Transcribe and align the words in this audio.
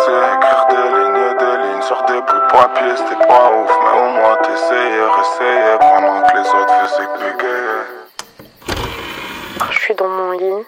essayé 0.00 0.16
écrire 0.36 0.66
des 0.70 0.76
lignes, 0.76 1.36
des 1.38 1.56
lignes 1.62 1.82
sur 1.82 2.02
des 2.06 2.20
bouts 2.20 2.32
de 2.32 2.52
papier, 2.52 2.96
c'était 2.96 3.26
pas 3.26 3.50
ouf, 3.52 3.70
mais 3.84 4.00
au 4.00 4.10
moins 4.12 4.36
t'essayais, 4.42 5.04
essayais 5.20 5.78
pendant 5.78 6.22
que 6.22 6.36
les 6.36 6.48
autres 6.48 6.74
faisaient 6.86 7.06
que 7.06 7.18
bégayer. 7.18 7.80
Je 9.70 9.78
suis 9.78 9.94
dans 9.94 10.08
mon 10.08 10.32
lit 10.32 10.64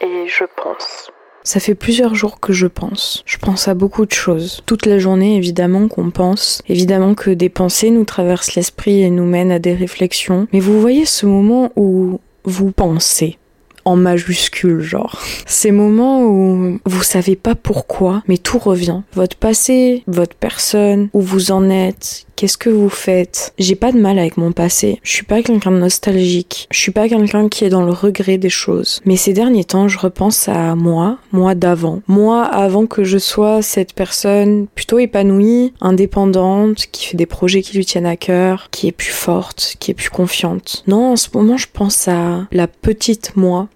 et 0.00 0.28
je 0.28 0.44
pense. 0.62 1.10
Ça 1.42 1.60
fait 1.60 1.74
plusieurs 1.74 2.14
jours 2.14 2.40
que 2.40 2.52
je 2.52 2.66
pense. 2.66 3.22
Je 3.24 3.38
pense 3.38 3.68
à 3.68 3.74
beaucoup 3.74 4.04
de 4.04 4.12
choses. 4.12 4.62
Toute 4.66 4.84
la 4.84 4.98
journée, 4.98 5.36
évidemment, 5.36 5.86
qu'on 5.86 6.10
pense. 6.10 6.60
Évidemment 6.68 7.14
que 7.14 7.30
des 7.30 7.48
pensées 7.48 7.90
nous 7.90 8.04
traversent 8.04 8.56
l'esprit 8.56 9.02
et 9.02 9.10
nous 9.10 9.24
mènent 9.24 9.52
à 9.52 9.60
des 9.60 9.74
réflexions. 9.74 10.48
Mais 10.52 10.58
vous 10.58 10.80
voyez 10.80 11.04
ce 11.04 11.24
moment 11.24 11.70
où 11.76 12.18
vous 12.44 12.72
pensez 12.72 13.38
en 13.86 13.96
majuscule, 13.96 14.82
genre. 14.82 15.18
Ces 15.46 15.70
moments 15.70 16.24
où 16.24 16.78
vous 16.84 17.02
savez 17.02 17.36
pas 17.36 17.54
pourquoi, 17.54 18.22
mais 18.28 18.36
tout 18.36 18.58
revient. 18.58 19.00
Votre 19.14 19.36
passé, 19.36 20.02
votre 20.06 20.36
personne, 20.36 21.08
où 21.14 21.20
vous 21.20 21.52
en 21.52 21.70
êtes, 21.70 22.26
qu'est-ce 22.34 22.58
que 22.58 22.68
vous 22.68 22.88
faites. 22.88 23.54
J'ai 23.58 23.76
pas 23.76 23.92
de 23.92 23.98
mal 23.98 24.18
avec 24.18 24.36
mon 24.36 24.52
passé. 24.52 25.00
Je 25.02 25.12
suis 25.12 25.24
pas 25.24 25.42
quelqu'un 25.42 25.70
de 25.70 25.78
nostalgique. 25.78 26.68
Je 26.70 26.78
suis 26.78 26.92
pas 26.92 27.08
quelqu'un 27.08 27.48
qui 27.48 27.64
est 27.64 27.70
dans 27.70 27.84
le 27.84 27.92
regret 27.92 28.38
des 28.38 28.50
choses. 28.50 29.00
Mais 29.04 29.16
ces 29.16 29.32
derniers 29.32 29.64
temps, 29.64 29.88
je 29.88 29.98
repense 29.98 30.48
à 30.48 30.74
moi, 30.74 31.18
moi 31.32 31.54
d'avant. 31.54 32.02
Moi 32.08 32.44
avant 32.44 32.86
que 32.86 33.04
je 33.04 33.18
sois 33.18 33.62
cette 33.62 33.94
personne 33.94 34.66
plutôt 34.74 34.98
épanouie, 34.98 35.72
indépendante, 35.80 36.86
qui 36.92 37.06
fait 37.06 37.16
des 37.16 37.26
projets 37.26 37.62
qui 37.62 37.76
lui 37.76 37.86
tiennent 37.86 38.06
à 38.06 38.16
cœur, 38.16 38.68
qui 38.70 38.88
est 38.88 38.92
plus 38.92 39.12
forte, 39.12 39.76
qui 39.78 39.92
est 39.92 39.94
plus 39.94 40.10
confiante. 40.10 40.82
Non, 40.86 41.12
en 41.12 41.16
ce 41.16 41.28
moment, 41.32 41.56
je 41.56 41.68
pense 41.72 42.08
à 42.08 42.46
la 42.52 42.66
petite 42.66 43.32
moi 43.36 43.68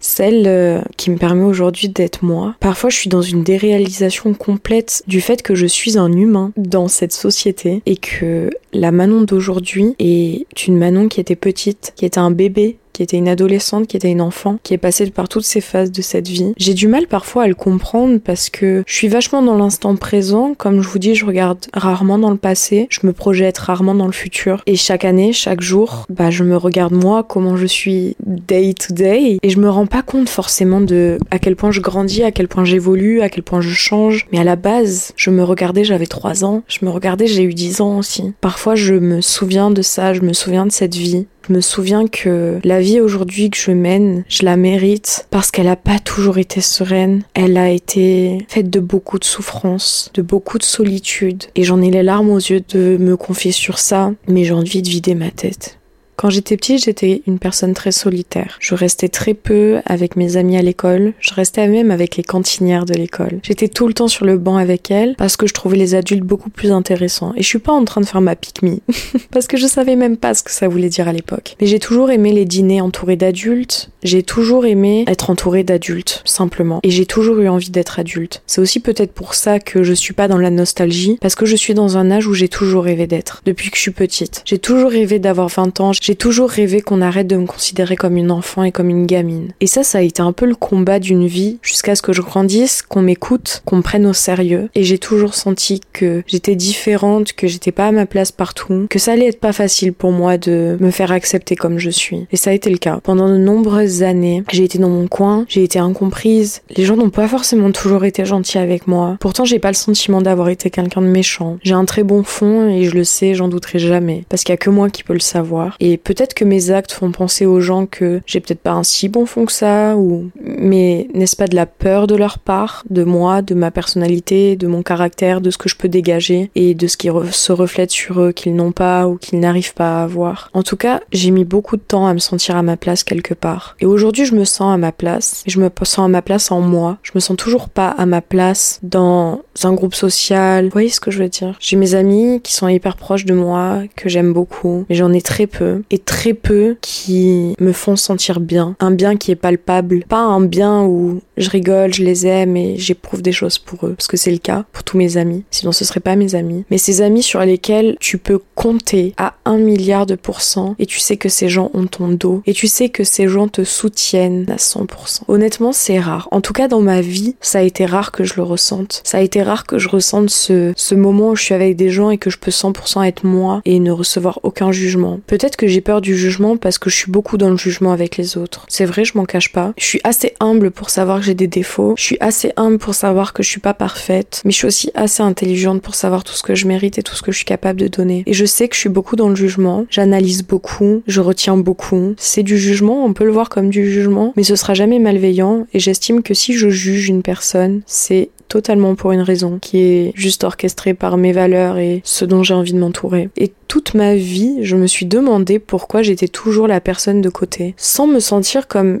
celle 0.00 0.44
euh, 0.46 0.80
qui 0.96 1.10
me 1.10 1.16
permet 1.16 1.44
aujourd'hui 1.44 1.88
d'être 1.88 2.24
moi. 2.24 2.54
Parfois, 2.60 2.90
je 2.90 2.96
suis 2.96 3.08
dans 3.08 3.22
une 3.22 3.42
déréalisation 3.42 4.34
complète 4.34 5.02
du 5.06 5.20
fait 5.20 5.42
que 5.42 5.54
je 5.54 5.66
suis 5.66 5.98
un 5.98 6.12
humain 6.12 6.52
dans 6.56 6.88
cette 6.88 7.12
société 7.12 7.82
et 7.86 7.96
que 7.96 8.50
la 8.72 8.92
Manon 8.92 9.22
d'aujourd'hui 9.22 9.94
est 9.98 10.66
une 10.66 10.76
Manon 10.76 11.08
qui 11.08 11.20
était 11.20 11.36
petite, 11.36 11.92
qui 11.96 12.04
était 12.04 12.18
un 12.18 12.30
bébé 12.30 12.78
qui 12.94 13.02
était 13.02 13.18
une 13.18 13.28
adolescente, 13.28 13.86
qui 13.86 13.98
était 13.98 14.10
une 14.10 14.22
enfant, 14.22 14.58
qui 14.62 14.72
est 14.72 14.78
passée 14.78 15.10
par 15.10 15.28
toutes 15.28 15.44
ces 15.44 15.60
phases 15.60 15.92
de 15.92 16.00
cette 16.00 16.28
vie. 16.28 16.54
J'ai 16.56 16.72
du 16.72 16.88
mal 16.88 17.06
parfois 17.06 17.42
à 17.42 17.48
le 17.48 17.54
comprendre 17.54 18.18
parce 18.24 18.48
que 18.48 18.82
je 18.86 18.94
suis 18.94 19.08
vachement 19.08 19.42
dans 19.42 19.56
l'instant 19.56 19.96
présent. 19.96 20.54
Comme 20.56 20.80
je 20.80 20.88
vous 20.88 20.98
dis, 20.98 21.14
je 21.14 21.26
regarde 21.26 21.66
rarement 21.74 22.18
dans 22.18 22.30
le 22.30 22.36
passé, 22.36 22.86
je 22.88 23.00
me 23.02 23.12
projette 23.12 23.58
rarement 23.58 23.94
dans 23.94 24.06
le 24.06 24.12
futur. 24.12 24.62
Et 24.66 24.76
chaque 24.76 25.04
année, 25.04 25.32
chaque 25.32 25.60
jour, 25.60 26.06
bah, 26.08 26.30
je 26.30 26.44
me 26.44 26.56
regarde 26.56 26.94
moi, 26.94 27.22
comment 27.22 27.56
je 27.56 27.66
suis 27.66 28.16
day 28.24 28.72
to 28.74 28.94
day. 28.94 29.38
Et 29.42 29.50
je 29.50 29.58
me 29.58 29.68
rends 29.68 29.86
pas 29.86 30.02
compte 30.02 30.28
forcément 30.28 30.80
de 30.80 31.18
à 31.30 31.38
quel 31.38 31.56
point 31.56 31.72
je 31.72 31.80
grandis, 31.80 32.22
à 32.22 32.30
quel 32.30 32.48
point 32.48 32.64
j'évolue, 32.64 33.20
à 33.20 33.28
quel 33.28 33.42
point 33.42 33.60
je 33.60 33.74
change. 33.74 34.26
Mais 34.32 34.38
à 34.38 34.44
la 34.44 34.56
base, 34.56 35.12
je 35.16 35.30
me 35.30 35.42
regardais, 35.42 35.82
j'avais 35.82 36.06
3 36.06 36.44
ans. 36.44 36.62
Je 36.68 36.84
me 36.84 36.90
regardais, 36.90 37.26
j'ai 37.26 37.42
eu 37.42 37.54
10 37.54 37.80
ans 37.80 37.98
aussi. 37.98 38.32
Parfois, 38.40 38.76
je 38.76 38.94
me 38.94 39.20
souviens 39.20 39.70
de 39.70 39.82
ça, 39.82 40.14
je 40.14 40.20
me 40.20 40.32
souviens 40.32 40.66
de 40.66 40.72
cette 40.72 40.94
vie. 40.94 41.26
Je 41.46 41.52
me 41.52 41.60
souviens 41.60 42.06
que 42.06 42.58
la 42.64 42.80
vie 42.80 43.00
aujourd'hui 43.00 43.50
que 43.50 43.58
je 43.58 43.70
mène, 43.70 44.24
je 44.28 44.44
la 44.44 44.56
mérite 44.56 45.26
parce 45.30 45.50
qu'elle 45.50 45.66
n'a 45.66 45.76
pas 45.76 45.98
toujours 45.98 46.38
été 46.38 46.62
sereine. 46.62 47.22
Elle 47.34 47.58
a 47.58 47.70
été 47.70 48.46
faite 48.48 48.70
de 48.70 48.80
beaucoup 48.80 49.18
de 49.18 49.24
souffrance, 49.24 50.10
de 50.14 50.22
beaucoup 50.22 50.56
de 50.56 50.62
solitude. 50.62 51.44
Et 51.54 51.64
j'en 51.64 51.82
ai 51.82 51.90
les 51.90 52.02
larmes 52.02 52.30
aux 52.30 52.38
yeux 52.38 52.62
de 52.70 52.96
me 52.98 53.16
confier 53.16 53.52
sur 53.52 53.78
ça, 53.78 54.12
mais 54.26 54.44
j'ai 54.44 54.54
envie 54.54 54.80
de 54.80 54.88
vider 54.88 55.14
ma 55.14 55.30
tête. 55.30 55.78
Quand 56.16 56.30
j'étais 56.30 56.56
petite, 56.56 56.84
j'étais 56.84 57.22
une 57.26 57.38
personne 57.38 57.74
très 57.74 57.92
solitaire. 57.92 58.56
Je 58.60 58.74
restais 58.74 59.08
très 59.08 59.34
peu 59.34 59.80
avec 59.84 60.16
mes 60.16 60.36
amis 60.36 60.56
à 60.56 60.62
l'école. 60.62 61.12
Je 61.20 61.34
restais 61.34 61.68
même 61.68 61.90
avec 61.90 62.16
les 62.16 62.22
cantinières 62.22 62.86
de 62.86 62.94
l'école. 62.94 63.40
J'étais 63.42 63.68
tout 63.68 63.86
le 63.88 63.94
temps 63.94 64.08
sur 64.08 64.24
le 64.24 64.38
banc 64.38 64.56
avec 64.56 64.90
elles 64.90 65.14
parce 65.16 65.36
que 65.36 65.46
je 65.46 65.54
trouvais 65.54 65.76
les 65.76 65.94
adultes 65.94 66.22
beaucoup 66.22 66.50
plus 66.50 66.72
intéressants. 66.72 67.32
Et 67.36 67.42
je 67.42 67.48
suis 67.48 67.58
pas 67.58 67.72
en 67.72 67.84
train 67.84 68.00
de 68.00 68.06
faire 68.06 68.20
ma 68.20 68.36
pique 68.36 68.54
parce 69.30 69.46
que 69.46 69.56
je 69.56 69.66
savais 69.66 69.96
même 69.96 70.16
pas 70.16 70.34
ce 70.34 70.42
que 70.42 70.50
ça 70.50 70.68
voulait 70.68 70.88
dire 70.88 71.08
à 71.08 71.12
l'époque. 71.12 71.56
Mais 71.60 71.66
j'ai 71.66 71.78
toujours 71.78 72.10
aimé 72.10 72.32
les 72.32 72.44
dîners 72.44 72.80
entourés 72.80 73.16
d'adultes. 73.16 73.90
J'ai 74.02 74.22
toujours 74.22 74.66
aimé 74.66 75.04
être 75.08 75.30
entourée 75.30 75.64
d'adultes, 75.64 76.22
simplement. 76.24 76.80
Et 76.82 76.90
j'ai 76.90 77.06
toujours 77.06 77.38
eu 77.38 77.48
envie 77.48 77.70
d'être 77.70 77.98
adulte. 77.98 78.42
C'est 78.46 78.60
aussi 78.60 78.80
peut-être 78.80 79.12
pour 79.12 79.34
ça 79.34 79.58
que 79.58 79.82
je 79.82 79.92
suis 79.92 80.14
pas 80.14 80.28
dans 80.28 80.38
la 80.38 80.50
nostalgie 80.50 81.18
parce 81.20 81.34
que 81.34 81.46
je 81.46 81.56
suis 81.56 81.74
dans 81.74 81.96
un 81.96 82.10
âge 82.10 82.26
où 82.26 82.34
j'ai 82.34 82.48
toujours 82.48 82.84
rêvé 82.84 83.06
d'être. 83.06 83.42
Depuis 83.44 83.70
que 83.70 83.76
je 83.76 83.82
suis 83.82 83.90
petite. 83.90 84.42
J'ai 84.44 84.58
toujours 84.58 84.90
rêvé 84.90 85.18
d'avoir 85.18 85.48
20 85.48 85.80
ans. 85.80 85.92
J'ai 86.04 86.16
toujours 86.16 86.50
rêvé 86.50 86.82
qu'on 86.82 87.00
arrête 87.00 87.26
de 87.26 87.36
me 87.36 87.46
considérer 87.46 87.96
comme 87.96 88.18
une 88.18 88.30
enfant 88.30 88.62
et 88.62 88.72
comme 88.72 88.90
une 88.90 89.06
gamine. 89.06 89.52
Et 89.62 89.66
ça, 89.66 89.82
ça 89.82 89.96
a 89.96 90.02
été 90.02 90.20
un 90.20 90.32
peu 90.32 90.44
le 90.44 90.54
combat 90.54 90.98
d'une 90.98 91.26
vie 91.26 91.56
jusqu'à 91.62 91.94
ce 91.94 92.02
que 92.02 92.12
je 92.12 92.20
grandisse, 92.20 92.82
qu'on 92.82 93.00
m'écoute, 93.00 93.62
qu'on 93.64 93.76
me 93.76 93.82
prenne 93.82 94.04
au 94.04 94.12
sérieux. 94.12 94.68
Et 94.74 94.82
j'ai 94.82 94.98
toujours 94.98 95.34
senti 95.34 95.80
que 95.94 96.22
j'étais 96.26 96.56
différente, 96.56 97.32
que 97.32 97.46
j'étais 97.46 97.72
pas 97.72 97.86
à 97.86 97.90
ma 97.90 98.04
place 98.04 98.32
partout, 98.32 98.86
que 98.90 98.98
ça 98.98 99.12
allait 99.12 99.28
être 99.28 99.40
pas 99.40 99.54
facile 99.54 99.94
pour 99.94 100.12
moi 100.12 100.36
de 100.36 100.76
me 100.78 100.90
faire 100.90 101.10
accepter 101.10 101.56
comme 101.56 101.78
je 101.78 101.88
suis. 101.88 102.26
Et 102.30 102.36
ça 102.36 102.50
a 102.50 102.52
été 102.52 102.68
le 102.68 102.76
cas. 102.76 103.00
Pendant 103.02 103.30
de 103.30 103.38
nombreuses 103.38 104.02
années, 104.02 104.44
j'ai 104.52 104.64
été 104.64 104.76
dans 104.76 104.90
mon 104.90 105.08
coin, 105.08 105.46
j'ai 105.48 105.64
été 105.64 105.78
incomprise. 105.78 106.60
Les 106.76 106.84
gens 106.84 106.98
n'ont 106.98 107.08
pas 107.08 107.28
forcément 107.28 107.72
toujours 107.72 108.04
été 108.04 108.26
gentils 108.26 108.58
avec 108.58 108.86
moi. 108.88 109.16
Pourtant, 109.20 109.46
j'ai 109.46 109.58
pas 109.58 109.70
le 109.70 109.74
sentiment 109.74 110.20
d'avoir 110.20 110.50
été 110.50 110.68
quelqu'un 110.68 111.00
de 111.00 111.06
méchant. 111.06 111.56
J'ai 111.62 111.72
un 111.72 111.86
très 111.86 112.02
bon 112.02 112.24
fond 112.24 112.68
et 112.68 112.84
je 112.84 112.90
le 112.90 113.04
sais, 113.04 113.34
j'en 113.34 113.48
douterai 113.48 113.78
jamais. 113.78 114.26
Parce 114.28 114.44
qu'il 114.44 114.52
y 114.52 114.58
a 114.58 114.58
que 114.58 114.68
moi 114.68 114.90
qui 114.90 115.02
peux 115.02 115.14
le 115.14 115.20
savoir. 115.20 115.78
Peut-être 115.96 116.34
que 116.34 116.44
mes 116.44 116.70
actes 116.70 116.92
font 116.92 117.12
penser 117.12 117.46
aux 117.46 117.60
gens 117.60 117.86
que 117.86 118.20
j'ai 118.26 118.40
peut-être 118.40 118.60
pas 118.60 118.72
un 118.72 118.82
si 118.82 119.08
bon 119.08 119.26
fond 119.26 119.46
que 119.46 119.52
ça, 119.52 119.96
ou 119.96 120.30
mais 120.40 121.08
n'est-ce 121.14 121.36
pas 121.36 121.46
de 121.46 121.56
la 121.56 121.66
peur 121.66 122.06
de 122.06 122.14
leur 122.14 122.38
part, 122.38 122.84
de 122.90 123.04
moi, 123.04 123.42
de 123.42 123.54
ma 123.54 123.70
personnalité, 123.70 124.56
de 124.56 124.66
mon 124.66 124.82
caractère, 124.82 125.40
de 125.40 125.50
ce 125.50 125.58
que 125.58 125.68
je 125.68 125.76
peux 125.76 125.88
dégager 125.88 126.50
et 126.54 126.74
de 126.74 126.86
ce 126.86 126.96
qui 126.96 127.08
se 127.30 127.52
reflète 127.52 127.90
sur 127.90 128.20
eux 128.20 128.32
qu'ils 128.32 128.54
n'ont 128.54 128.72
pas 128.72 129.08
ou 129.08 129.16
qu'ils 129.16 129.40
n'arrivent 129.40 129.74
pas 129.74 130.00
à 130.00 130.04
avoir. 130.04 130.50
En 130.54 130.62
tout 130.62 130.76
cas, 130.76 131.00
j'ai 131.12 131.30
mis 131.30 131.44
beaucoup 131.44 131.76
de 131.76 131.82
temps 131.82 132.06
à 132.06 132.14
me 132.14 132.18
sentir 132.18 132.56
à 132.56 132.62
ma 132.62 132.76
place 132.76 133.04
quelque 133.04 133.34
part. 133.34 133.76
Et 133.80 133.86
aujourd'hui, 133.86 134.24
je 134.24 134.34
me 134.34 134.44
sens 134.44 134.72
à 134.72 134.76
ma 134.76 134.92
place. 134.92 135.42
Et 135.46 135.50
je 135.50 135.60
me 135.60 135.70
sens 135.82 136.04
à 136.04 136.08
ma 136.08 136.22
place 136.22 136.50
en 136.50 136.60
moi. 136.60 136.98
Je 137.02 137.12
me 137.14 137.20
sens 137.20 137.36
toujours 137.36 137.68
pas 137.68 137.88
à 137.88 138.06
ma 138.06 138.20
place 138.20 138.80
dans 138.82 139.42
un 139.62 139.72
groupe 139.72 139.94
social. 139.94 140.64
Vous 140.64 140.72
voyez 140.72 140.88
ce 140.88 141.00
que 141.00 141.10
je 141.10 141.22
veux 141.22 141.28
dire? 141.28 141.56
J'ai 141.60 141.76
mes 141.76 141.94
amis 141.94 142.40
qui 142.42 142.52
sont 142.52 142.68
hyper 142.68 142.96
proches 142.96 143.24
de 143.24 143.34
moi, 143.34 143.82
que 143.96 144.08
j'aime 144.08 144.32
beaucoup, 144.32 144.84
mais 144.88 144.94
j'en 144.94 145.12
ai 145.12 145.22
très 145.22 145.46
peu. 145.46 145.82
Et 145.90 145.98
très 145.98 146.34
peu 146.34 146.76
qui 146.80 147.54
me 147.60 147.72
font 147.72 147.96
sentir 147.96 148.40
bien. 148.40 148.76
Un 148.80 148.90
bien 148.90 149.16
qui 149.16 149.30
est 149.30 149.36
palpable. 149.36 150.04
Pas 150.08 150.22
un 150.22 150.40
bien 150.40 150.82
où 150.82 151.20
je 151.36 151.50
rigole, 151.50 151.92
je 151.92 152.04
les 152.04 152.26
aime 152.26 152.56
et 152.56 152.76
j'éprouve 152.78 153.22
des 153.22 153.32
choses 153.32 153.58
pour 153.58 153.86
eux. 153.86 153.94
Parce 153.94 154.06
que 154.06 154.16
c'est 154.16 154.30
le 154.30 154.38
cas 154.38 154.64
pour 154.72 154.84
tous 154.84 154.96
mes 154.96 155.16
amis. 155.16 155.44
Sinon 155.50 155.72
ce 155.72 155.84
serait 155.84 156.00
pas 156.00 156.16
mes 156.16 156.34
amis. 156.34 156.64
Mais 156.70 156.78
ces 156.78 157.02
amis 157.02 157.22
sur 157.22 157.40
lesquels 157.40 157.96
tu 158.00 158.18
peux 158.18 158.40
compter 158.54 159.14
à 159.16 159.34
un 159.44 159.58
milliard 159.58 160.06
de 160.06 160.14
pourcents 160.14 160.74
et 160.78 160.86
tu 160.86 160.98
sais 160.98 161.16
que 161.16 161.28
ces 161.28 161.48
gens 161.48 161.70
ont 161.74 161.86
ton 161.86 162.08
dos 162.08 162.42
et 162.46 162.52
tu 162.52 162.66
sais 162.66 162.88
que 162.88 163.04
ces 163.04 163.28
gens 163.28 163.48
te 163.48 163.64
soutiennent 163.64 164.46
à 164.50 164.56
100%. 164.56 165.22
Honnêtement, 165.28 165.72
c'est 165.72 165.98
rare. 165.98 166.28
En 166.30 166.40
tout 166.40 166.52
cas, 166.52 166.68
dans 166.68 166.80
ma 166.80 167.00
vie, 167.00 167.36
ça 167.40 167.58
a 167.58 167.62
été 167.62 167.86
rare 167.86 168.12
que 168.12 168.24
je 168.24 168.34
le 168.36 168.42
ressente. 168.42 169.00
Ça 169.04 169.18
a 169.18 169.20
été 169.20 169.42
rare 169.42 169.66
que 169.66 169.78
je 169.78 169.88
ressente 169.88 170.30
ce, 170.30 170.72
ce 170.76 170.94
moment 170.94 171.30
où 171.30 171.36
je 171.36 171.42
suis 171.42 171.54
avec 171.54 171.76
des 171.76 171.90
gens 171.90 172.10
et 172.10 172.18
que 172.18 172.30
je 172.30 172.38
peux 172.38 172.50
100% 172.50 173.06
être 173.06 173.24
moi 173.24 173.60
et 173.64 173.78
ne 173.80 173.90
recevoir 173.90 174.40
aucun 174.42 174.72
jugement. 174.72 175.20
Peut-être 175.26 175.56
que 175.56 175.66
j'ai 175.66 175.80
peur 175.80 176.00
du 176.00 176.16
jugement 176.16 176.56
parce 176.56 176.78
que 176.78 176.90
je 176.90 176.96
suis 176.96 177.10
beaucoup 177.10 177.36
dans 177.36 177.50
le 177.50 177.56
jugement 177.56 177.92
avec 177.92 178.16
les 178.16 178.36
autres. 178.36 178.66
C'est 178.68 178.84
vrai, 178.84 179.04
je 179.04 179.16
m'en 179.16 179.24
cache 179.24 179.52
pas. 179.52 179.72
Je 179.76 179.84
suis 179.84 180.00
assez 180.04 180.34
humble 180.40 180.70
pour 180.70 180.90
savoir 180.90 181.22
j'ai 181.24 181.34
des 181.34 181.46
défauts. 181.46 181.94
Je 181.96 182.02
suis 182.02 182.16
assez 182.20 182.52
humble 182.56 182.78
pour 182.78 182.94
savoir 182.94 183.32
que 183.32 183.42
je 183.42 183.48
suis 183.48 183.60
pas 183.60 183.74
parfaite. 183.74 184.42
Mais 184.44 184.50
je 184.50 184.56
suis 184.56 184.66
aussi 184.66 184.90
assez 184.94 185.22
intelligente 185.22 185.82
pour 185.82 185.94
savoir 185.94 186.24
tout 186.24 186.34
ce 186.34 186.42
que 186.42 186.54
je 186.54 186.66
mérite 186.66 186.98
et 186.98 187.02
tout 187.02 187.14
ce 187.14 187.22
que 187.22 187.32
je 187.32 187.36
suis 187.36 187.44
capable 187.44 187.80
de 187.80 187.88
donner. 187.88 188.22
Et 188.26 188.32
je 188.32 188.44
sais 188.44 188.68
que 188.68 188.74
je 188.74 188.80
suis 188.80 188.88
beaucoup 188.88 189.16
dans 189.16 189.28
le 189.28 189.36
jugement. 189.36 189.86
J'analyse 189.90 190.42
beaucoup. 190.42 191.02
Je 191.06 191.20
retiens 191.20 191.56
beaucoup. 191.56 192.14
C'est 192.16 192.42
du 192.42 192.58
jugement. 192.58 193.04
On 193.04 193.12
peut 193.12 193.24
le 193.24 193.32
voir 193.32 193.48
comme 193.48 193.70
du 193.70 193.90
jugement. 193.90 194.32
Mais 194.36 194.44
ce 194.44 194.56
sera 194.56 194.74
jamais 194.74 194.98
malveillant. 194.98 195.66
Et 195.72 195.80
j'estime 195.80 196.22
que 196.22 196.34
si 196.34 196.54
je 196.54 196.68
juge 196.68 197.08
une 197.08 197.22
personne, 197.22 197.82
c'est 197.86 198.30
totalement 198.48 198.94
pour 198.94 199.12
une 199.12 199.20
raison 199.20 199.58
qui 199.60 199.78
est 199.78 200.12
juste 200.14 200.44
orchestrée 200.44 200.94
par 200.94 201.16
mes 201.16 201.32
valeurs 201.32 201.78
et 201.78 202.00
ce 202.04 202.24
dont 202.24 202.42
j'ai 202.42 202.54
envie 202.54 202.72
de 202.72 202.78
m'entourer. 202.78 203.30
Et 203.36 203.52
toute 203.68 203.94
ma 203.94 204.14
vie, 204.14 204.58
je 204.62 204.76
me 204.76 204.86
suis 204.86 205.06
demandé 205.06 205.58
pourquoi 205.58 206.02
j'étais 206.02 206.28
toujours 206.28 206.68
la 206.68 206.80
personne 206.80 207.20
de 207.20 207.28
côté, 207.28 207.74
sans 207.76 208.06
me 208.06 208.20
sentir 208.20 208.68
comme 208.68 209.00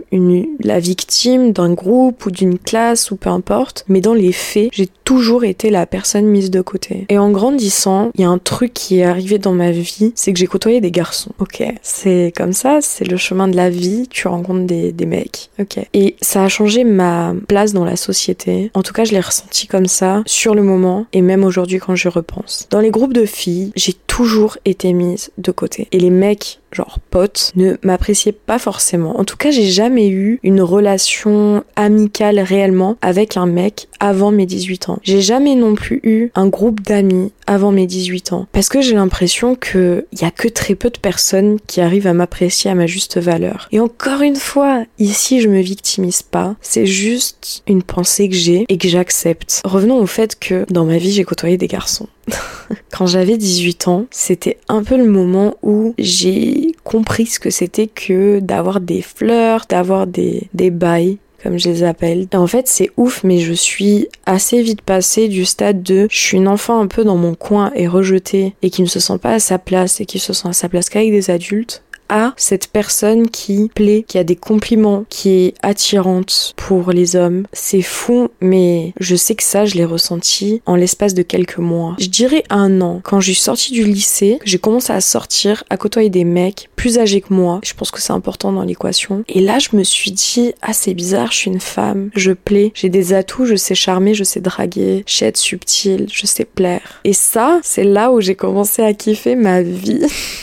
la 0.60 0.80
victime 0.80 1.52
d'un 1.52 1.72
groupe 1.72 2.26
ou 2.26 2.30
d'une 2.30 2.58
classe 2.58 3.10
ou 3.10 3.16
peu 3.16 3.30
importe, 3.30 3.84
mais 3.88 4.00
dans 4.00 4.14
les 4.14 4.32
faits, 4.32 4.70
j'ai 4.72 4.88
toujours 5.04 5.44
été 5.44 5.70
la 5.70 5.86
personne 5.86 6.26
mise 6.26 6.50
de 6.50 6.60
côté. 6.60 7.06
Et 7.08 7.18
en 7.18 7.30
grandissant, 7.30 8.10
il 8.14 8.22
y 8.22 8.24
a 8.24 8.28
un 8.28 8.38
truc 8.38 8.72
qui 8.74 8.98
est 8.98 9.04
arrivé 9.04 9.38
dans 9.38 9.52
ma 9.52 9.70
vie, 9.70 10.12
c'est 10.14 10.32
que 10.32 10.38
j'ai 10.38 10.46
côtoyé 10.46 10.80
des 10.80 10.90
garçons. 10.90 11.32
Ok, 11.38 11.62
c'est 11.82 12.32
comme 12.36 12.52
ça, 12.52 12.78
c'est 12.80 13.04
le 13.04 13.16
chemin 13.16 13.48
de 13.48 13.56
la 13.56 13.70
vie, 13.70 14.08
tu 14.08 14.28
rencontres 14.28 14.66
des, 14.66 14.92
des 14.92 15.06
mecs. 15.06 15.50
Ok. 15.60 15.78
Et 15.92 16.16
ça 16.20 16.44
a 16.44 16.48
changé 16.48 16.84
ma 16.84 17.34
place 17.46 17.72
dans 17.72 17.84
la 17.84 17.96
société. 17.96 18.70
En 18.74 18.82
tout 18.82 18.92
cas, 18.92 19.04
je 19.04 19.12
l'ai 19.12 19.20
ressenti 19.34 19.66
comme 19.66 19.86
ça 19.86 20.22
sur 20.26 20.54
le 20.54 20.62
moment 20.62 21.06
et 21.12 21.22
même 21.22 21.44
aujourd'hui 21.44 21.78
quand 21.78 21.96
je 21.96 22.08
repense. 22.08 22.68
Dans 22.70 22.80
les 22.80 22.90
groupes 22.90 23.12
de 23.12 23.26
filles, 23.26 23.72
j'ai 23.74 23.94
toujours 24.06 24.58
été 24.64 24.92
mise 24.92 25.30
de 25.38 25.50
côté. 25.50 25.88
Et 25.90 25.98
les 25.98 26.10
mecs 26.10 26.60
genre 26.74 26.98
potes, 27.10 27.52
ne 27.56 27.76
m'appréciaient 27.82 28.32
pas 28.32 28.58
forcément. 28.58 29.18
En 29.18 29.24
tout 29.24 29.36
cas, 29.36 29.50
j'ai 29.50 29.66
jamais 29.66 30.08
eu 30.08 30.40
une 30.42 30.60
relation 30.60 31.64
amicale 31.76 32.40
réellement 32.40 32.96
avec 33.00 33.36
un 33.36 33.46
mec 33.46 33.88
avant 34.00 34.30
mes 34.30 34.46
18 34.46 34.88
ans. 34.88 34.98
J'ai 35.02 35.20
jamais 35.20 35.54
non 35.54 35.74
plus 35.74 36.00
eu 36.02 36.30
un 36.34 36.48
groupe 36.48 36.80
d'amis 36.82 37.32
avant 37.46 37.72
mes 37.72 37.86
18 37.86 38.32
ans. 38.32 38.46
Parce 38.52 38.68
que 38.68 38.80
j'ai 38.80 38.94
l'impression 38.94 39.54
que 39.54 40.06
y 40.12 40.24
a 40.24 40.30
que 40.30 40.48
très 40.48 40.74
peu 40.74 40.90
de 40.90 40.98
personnes 40.98 41.58
qui 41.66 41.80
arrivent 41.80 42.06
à 42.06 42.14
m'apprécier 42.14 42.70
à 42.70 42.74
ma 42.74 42.86
juste 42.86 43.18
valeur. 43.18 43.68
Et 43.72 43.80
encore 43.80 44.22
une 44.22 44.36
fois, 44.36 44.84
ici 44.98 45.40
je 45.40 45.48
me 45.48 45.60
victimise 45.60 46.22
pas. 46.22 46.56
C'est 46.60 46.86
juste 46.86 47.62
une 47.66 47.82
pensée 47.82 48.28
que 48.28 48.34
j'ai 48.34 48.64
et 48.68 48.78
que 48.78 48.88
j'accepte. 48.88 49.62
Revenons 49.64 49.98
au 49.98 50.06
fait 50.06 50.38
que 50.38 50.64
dans 50.70 50.84
ma 50.84 50.98
vie 50.98 51.12
j'ai 51.12 51.24
côtoyé 51.24 51.56
des 51.56 51.68
garçons. 51.68 52.08
Quand 52.92 53.06
j'avais 53.06 53.36
18 53.36 53.88
ans, 53.88 54.06
c'était 54.10 54.58
un 54.68 54.82
peu 54.82 54.96
le 54.96 55.04
moment 55.04 55.56
où 55.62 55.94
j'ai 55.98 56.72
compris 56.84 57.26
ce 57.26 57.40
que 57.40 57.50
c'était 57.50 57.86
que 57.86 58.40
d'avoir 58.40 58.80
des 58.80 59.02
fleurs, 59.02 59.66
d'avoir 59.68 60.06
des, 60.06 60.48
des 60.54 60.70
bails 60.70 61.18
comme 61.44 61.58
je 61.58 61.68
les 61.68 61.82
appelle. 61.82 62.26
En 62.32 62.46
fait, 62.46 62.66
c'est 62.66 62.90
ouf, 62.96 63.22
mais 63.22 63.38
je 63.38 63.52
suis 63.52 64.08
assez 64.24 64.62
vite 64.62 64.80
passée 64.80 65.28
du 65.28 65.44
stade 65.44 65.82
de 65.82 66.08
je 66.10 66.16
suis 66.16 66.38
une 66.38 66.48
enfant 66.48 66.80
un 66.80 66.86
peu 66.86 67.04
dans 67.04 67.18
mon 67.18 67.34
coin 67.34 67.70
et 67.74 67.86
rejetée 67.86 68.54
et 68.62 68.70
qui 68.70 68.80
ne 68.80 68.86
se 68.88 68.98
sent 68.98 69.18
pas 69.18 69.32
à 69.32 69.38
sa 69.38 69.58
place 69.58 70.00
et 70.00 70.06
qui 70.06 70.18
se 70.18 70.32
sent 70.32 70.48
à 70.48 70.52
sa 70.54 70.70
place 70.70 70.88
qu'avec 70.88 71.10
des 71.10 71.30
adultes 71.30 71.82
à 72.08 72.34
cette 72.36 72.68
personne 72.68 73.28
qui 73.28 73.70
plaît, 73.74 74.04
qui 74.06 74.18
a 74.18 74.24
des 74.24 74.36
compliments, 74.36 75.04
qui 75.08 75.30
est 75.30 75.54
attirante 75.62 76.54
pour 76.56 76.90
les 76.92 77.16
hommes. 77.16 77.46
C'est 77.52 77.82
fou, 77.82 78.28
mais 78.40 78.92
je 79.00 79.16
sais 79.16 79.34
que 79.34 79.42
ça, 79.42 79.64
je 79.64 79.74
l'ai 79.74 79.84
ressenti 79.84 80.62
en 80.66 80.76
l'espace 80.76 81.14
de 81.14 81.22
quelques 81.22 81.58
mois. 81.58 81.96
Je 81.98 82.06
dirais 82.06 82.44
un 82.50 82.80
an. 82.80 83.00
Quand 83.02 83.20
j'ai 83.20 83.34
sorti 83.34 83.72
du 83.72 83.84
lycée, 83.84 84.38
j'ai 84.44 84.58
commencé 84.58 84.92
à 84.92 85.00
sortir, 85.00 85.64
à 85.70 85.76
côtoyer 85.76 86.10
des 86.10 86.24
mecs 86.24 86.70
plus 86.76 86.98
âgés 86.98 87.20
que 87.20 87.32
moi. 87.32 87.60
Je 87.64 87.74
pense 87.74 87.90
que 87.90 88.00
c'est 88.00 88.12
important 88.12 88.52
dans 88.52 88.62
l'équation. 88.62 89.24
Et 89.28 89.40
là, 89.40 89.58
je 89.58 89.76
me 89.76 89.82
suis 89.82 90.12
dit, 90.12 90.52
ah, 90.62 90.72
c'est 90.72 90.94
bizarre, 90.94 91.32
je 91.32 91.36
suis 91.36 91.50
une 91.50 91.60
femme, 91.60 92.10
je 92.14 92.32
plais, 92.32 92.72
j'ai 92.74 92.88
des 92.88 93.12
atouts, 93.12 93.46
je 93.46 93.56
sais 93.56 93.74
charmer, 93.74 94.14
je 94.14 94.24
sais 94.24 94.40
draguer, 94.40 95.04
je 95.06 95.14
sais 95.14 95.26
être 95.26 95.36
subtile, 95.36 96.06
je 96.10 96.26
sais 96.26 96.44
plaire. 96.44 97.00
Et 97.04 97.12
ça, 97.12 97.60
c'est 97.62 97.84
là 97.84 98.10
où 98.10 98.20
j'ai 98.20 98.34
commencé 98.34 98.82
à 98.82 98.92
kiffer 98.92 99.36
ma 99.36 99.62
vie. 99.62 100.02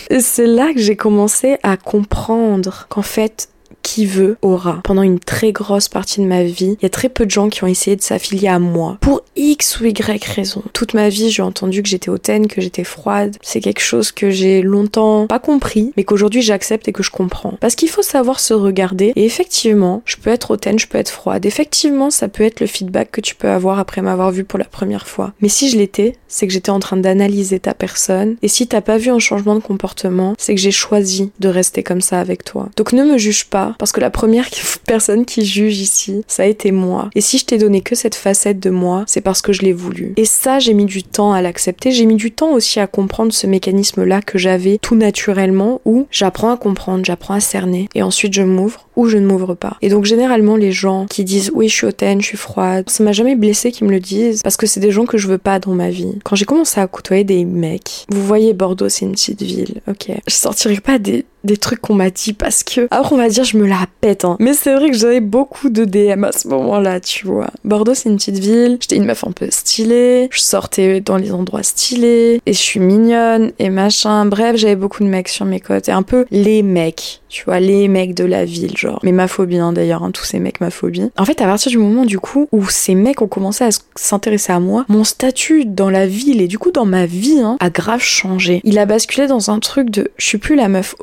C'est 0.20 0.48
là 0.48 0.74
que 0.74 0.80
j'ai 0.80 0.96
commencé 0.96 1.51
à 1.64 1.78
comprendre 1.78 2.88
qu'en 2.90 3.02
fait, 3.02 3.50
qui 3.82 4.06
veut 4.06 4.38
aura. 4.42 4.82
Pendant 4.84 5.02
une 5.02 5.20
très 5.20 5.52
grosse 5.52 5.90
partie 5.90 6.22
de 6.22 6.26
ma 6.26 6.44
vie, 6.44 6.78
il 6.80 6.84
y 6.84 6.86
a 6.86 6.90
très 6.90 7.10
peu 7.10 7.26
de 7.26 7.32
gens 7.32 7.50
qui 7.50 7.64
ont 7.64 7.68
essayé 7.68 7.96
de 7.96 8.02
s'affilier 8.02 8.48
à 8.48 8.60
moi. 8.60 8.98
Pour 9.02 9.22
X 9.36 9.80
ou 9.80 9.86
Y 9.86 10.24
raison. 10.24 10.64
Toute 10.74 10.94
ma 10.94 11.10
vie, 11.10 11.30
j'ai 11.32 11.42
entendu 11.42 11.82
que 11.84 11.90
j'étais 11.90 12.10
hautaine, 12.10 12.48
que 12.48 12.62
j'étais 12.62 12.84
froide. 12.84 13.38
C'est 13.42 13.62
quelque 13.62 13.82
chose 13.82 14.12
que 14.12 14.30
j'ai 14.30 14.62
longtemps 14.62 15.28
pas 15.28 15.40
compris, 15.40 15.94
mais 15.98 16.04
qu'aujourd'hui 16.04 16.42
j'accepte 16.42 16.88
et 16.88 16.92
que 16.92 17.04
je 17.04 17.12
comprends. 17.12 17.58
Parce 17.60 17.76
qu'il 17.76 17.90
faut 17.90 18.02
savoir 18.02 18.40
se 18.40 18.54
regarder. 18.54 19.14
Et 19.16 19.26
effectivement, 19.26 20.02
je 20.06 20.18
peux 20.18 20.30
être 20.30 20.52
hautaine, 20.52 20.80
je 20.80 20.88
peux 20.88 20.98
être 20.98 21.10
froide. 21.10 21.46
Effectivement, 21.46 22.10
ça 22.10 22.28
peut 22.28 22.44
être 22.44 22.60
le 22.60 22.68
feedback 22.68 23.12
que 23.12 23.22
tu 23.22 23.36
peux 23.36 23.50
avoir 23.50 23.80
après 23.80 24.02
m'avoir 24.02 24.32
vu 24.32 24.44
pour 24.44 24.60
la 24.60 24.66
première 24.66 25.08
fois. 25.08 25.34
Mais 25.42 25.50
si 25.50 25.70
je 25.70 25.78
l'étais, 25.78 26.16
c'est 26.28 26.48
que 26.48 26.54
j'étais 26.54 26.70
en 26.70 26.80
train 26.80 26.98
d'analyser 26.98 27.60
ta 27.60 27.74
personne. 27.74 28.38
Et 28.42 28.48
si 28.48 28.68
t'as 28.68 28.82
pas 28.82 28.98
vu 28.98 29.10
un 29.10 29.20
changement 29.20 29.56
de 29.56 29.60
comportement, 29.60 30.36
c'est 30.38 30.56
que 30.56 30.62
j'ai 30.62 30.72
choisi 30.72 31.32
de 31.40 31.50
rester 31.50 31.84
comme 31.84 32.02
ça 32.02 32.20
avec 32.20 32.44
toi. 32.44 32.70
Donc 32.78 32.94
ne 32.94 33.04
me 33.04 33.18
juge 33.18 33.46
pas 33.46 33.71
parce 33.78 33.92
que 33.92 34.00
la 34.00 34.10
première 34.10 34.50
personne 34.86 35.26
qui 35.26 35.46
juge 35.46 35.80
ici, 35.80 36.24
ça 36.28 36.44
a 36.44 36.46
été 36.46 36.72
moi. 36.72 37.10
Et 37.16 37.22
si 37.22 37.38
je 37.38 37.46
t'ai 37.46 37.58
donné 37.58 37.82
que 37.82 37.96
cette 37.96 38.16
facette 38.16 38.60
de 38.60 38.70
moi, 38.70 39.04
c'est 39.08 39.22
parce 39.22 39.42
que 39.42 39.54
je 39.54 39.62
l'ai 39.62 39.74
voulu. 39.74 40.14
Et 40.18 40.26
ça, 40.26 40.60
j'ai 40.60 40.74
mis 40.74 40.86
du 40.86 41.04
temps 41.04 41.34
à 41.34 41.42
l'accepter. 41.42 41.92
J'ai 41.92 42.06
mis 42.06 42.16
du 42.16 42.32
temps 42.32 42.54
aussi 42.54 42.80
à 42.80 42.88
comprendre 42.88 43.34
ce 43.34 43.48
mécanisme-là 43.48 44.22
que 44.22 44.38
j'avais 44.38 44.78
tout 44.82 44.96
naturellement 44.96 45.82
où 45.86 46.08
j'apprends 46.12 46.52
à 46.52 46.58
comprendre, 46.58 47.06
j'apprends 47.06 47.34
à 47.34 47.40
cerner 47.40 47.90
et 47.96 48.04
ensuite 48.04 48.34
je 48.34 48.44
m'ouvre 48.44 48.88
ou 48.96 49.08
je 49.08 49.18
ne 49.18 49.26
m'ouvre 49.26 49.56
pas. 49.56 49.78
Et 49.82 49.90
donc 49.90 50.06
généralement 50.06 50.56
les 50.56 50.72
gens 50.72 51.06
qui 51.10 51.24
disent 51.24 51.52
oui 51.54 51.70
je 51.70 51.76
suis 51.76 51.88
hautaine, 51.88 52.22
je 52.22 52.28
suis 52.28 52.38
froide, 52.38 52.90
ça 52.90 53.04
m'a 53.04 53.12
jamais 53.12 53.36
blessé 53.36 53.72
qu'ils 53.72 53.88
me 53.88 53.92
le 53.92 54.00
disent 54.00 54.42
parce 54.42 54.58
que 54.58 54.68
c'est 54.68 54.80
des 54.80 54.92
gens 54.92 55.06
que 55.06 55.18
je 55.18 55.28
veux 55.28 55.38
pas 55.38 55.60
dans 55.60 55.74
ma 55.74 55.90
vie. 55.90 56.20
Quand 56.24 56.36
j'ai 56.36 56.46
commencé 56.46 56.80
à 56.80 56.88
côtoyer 56.88 57.24
des 57.24 57.46
mecs, 57.46 58.06
vous 58.10 58.26
voyez 58.26 58.54
Bordeaux 58.54 58.90
c'est 58.90 59.06
une 59.06 59.14
petite 59.14 59.42
ville, 59.42 59.82
ok. 59.88 60.12
Je 60.28 60.34
sortirai 60.34 60.80
pas 60.80 61.00
des, 61.00 61.26
des 61.44 61.58
trucs 61.58 61.82
qu'on 61.82 61.96
m'a 61.96 62.10
dit 62.10 62.34
parce 62.34 62.64
que 62.64 62.88
après 62.92 63.14
on 63.14 63.18
va 63.18 63.30
dire 63.30 63.44
je 63.44 63.58
me 63.58 63.68
la 63.68 63.86
pète 64.02 64.26
hein. 64.26 64.38
Mais 64.40 64.54
c'est 64.54 64.74
vrai 64.74 64.92
que 64.92 64.98
j'avais 64.98 65.22
beaucoup 65.22 65.70
de 65.70 65.86
DM 65.86 66.24
à 66.24 66.32
ce 66.32 66.48
moment-là, 66.48 67.00
tu 67.00 67.26
vois. 67.26 67.48
Bordeaux 67.64 67.94
c'est 67.94 68.10
une 68.10 68.18
petite 68.18 68.40
ville, 68.40 68.78
j'étais 68.82 68.96
une 68.96 69.06
meuf 69.06 69.24
un 69.24 69.32
peu 69.32 69.48
stylée, 69.50 70.30
je 70.32 70.40
sortais 70.40 71.02
dans 71.02 71.18
les 71.18 71.32
endroits 71.32 71.64
stylés 71.64 72.42
et 72.46 72.54
je 72.54 72.58
suis 72.58 72.80
mignonne 72.80 73.52
et 73.60 73.70
machin. 73.70 74.26
Bref, 74.26 74.56
j'avais 74.56 74.76
beaucoup 74.76 75.04
de 75.04 75.10
mecs 75.10 75.30
sur 75.30 75.46
mes 75.46 75.60
côtes 75.60 75.90
et 75.90 75.92
un 75.92 76.04
peu 76.04 76.26
les 76.32 76.64
mecs, 76.64 77.22
tu 77.30 77.44
vois, 77.46 77.60
les 77.60 77.88
mecs 77.88 78.14
de 78.14 78.26
la 78.26 78.46
ville, 78.46 78.78
genre. 78.78 79.00
Mais 79.04 79.12
ma 79.12 79.28
phobie 79.28 79.58
hein, 79.58 79.74
d'ailleurs, 79.74 80.04
hein, 80.04 80.12
tous 80.12 80.24
ces 80.24 80.40
mecs 80.40 80.62
ma 80.62 80.70
phobie. 80.70 81.10
En 81.18 81.26
fait, 81.26 81.42
à 81.42 81.46
partir 81.46 81.72
du 81.72 81.78
moment 81.78 82.06
du 82.06 82.20
coup 82.20 82.48
où 82.52 82.68
ces 82.70 82.96
mecs 82.96 83.22
ont 83.22 83.28
commencé 83.28 83.64
à 83.64 83.70
s'intéresser 83.96 84.52
à 84.54 84.60
moi, 84.60 84.86
mon 84.88 85.04
statut 85.04 85.66
dans 85.66 85.90
la 85.90 86.08
ville 86.08 86.42
et 86.42 86.48
du 86.48 86.60
coup 86.60 86.72
dans 86.72 86.86
ma 86.86 87.06
vie 87.06 87.40
hein, 87.40 87.58
a 87.60 87.70
grave 87.70 88.02
changé. 88.02 88.62
Il 88.64 88.78
a 88.80 88.86
basculé 88.86 89.28
dans 89.28 89.52
un 89.52 89.60
truc 89.60 89.90
de 89.90 90.12
je 90.18 90.26
suis 90.26 90.38
plus 90.38 90.56
la 90.56 90.68
meuf 90.68 90.96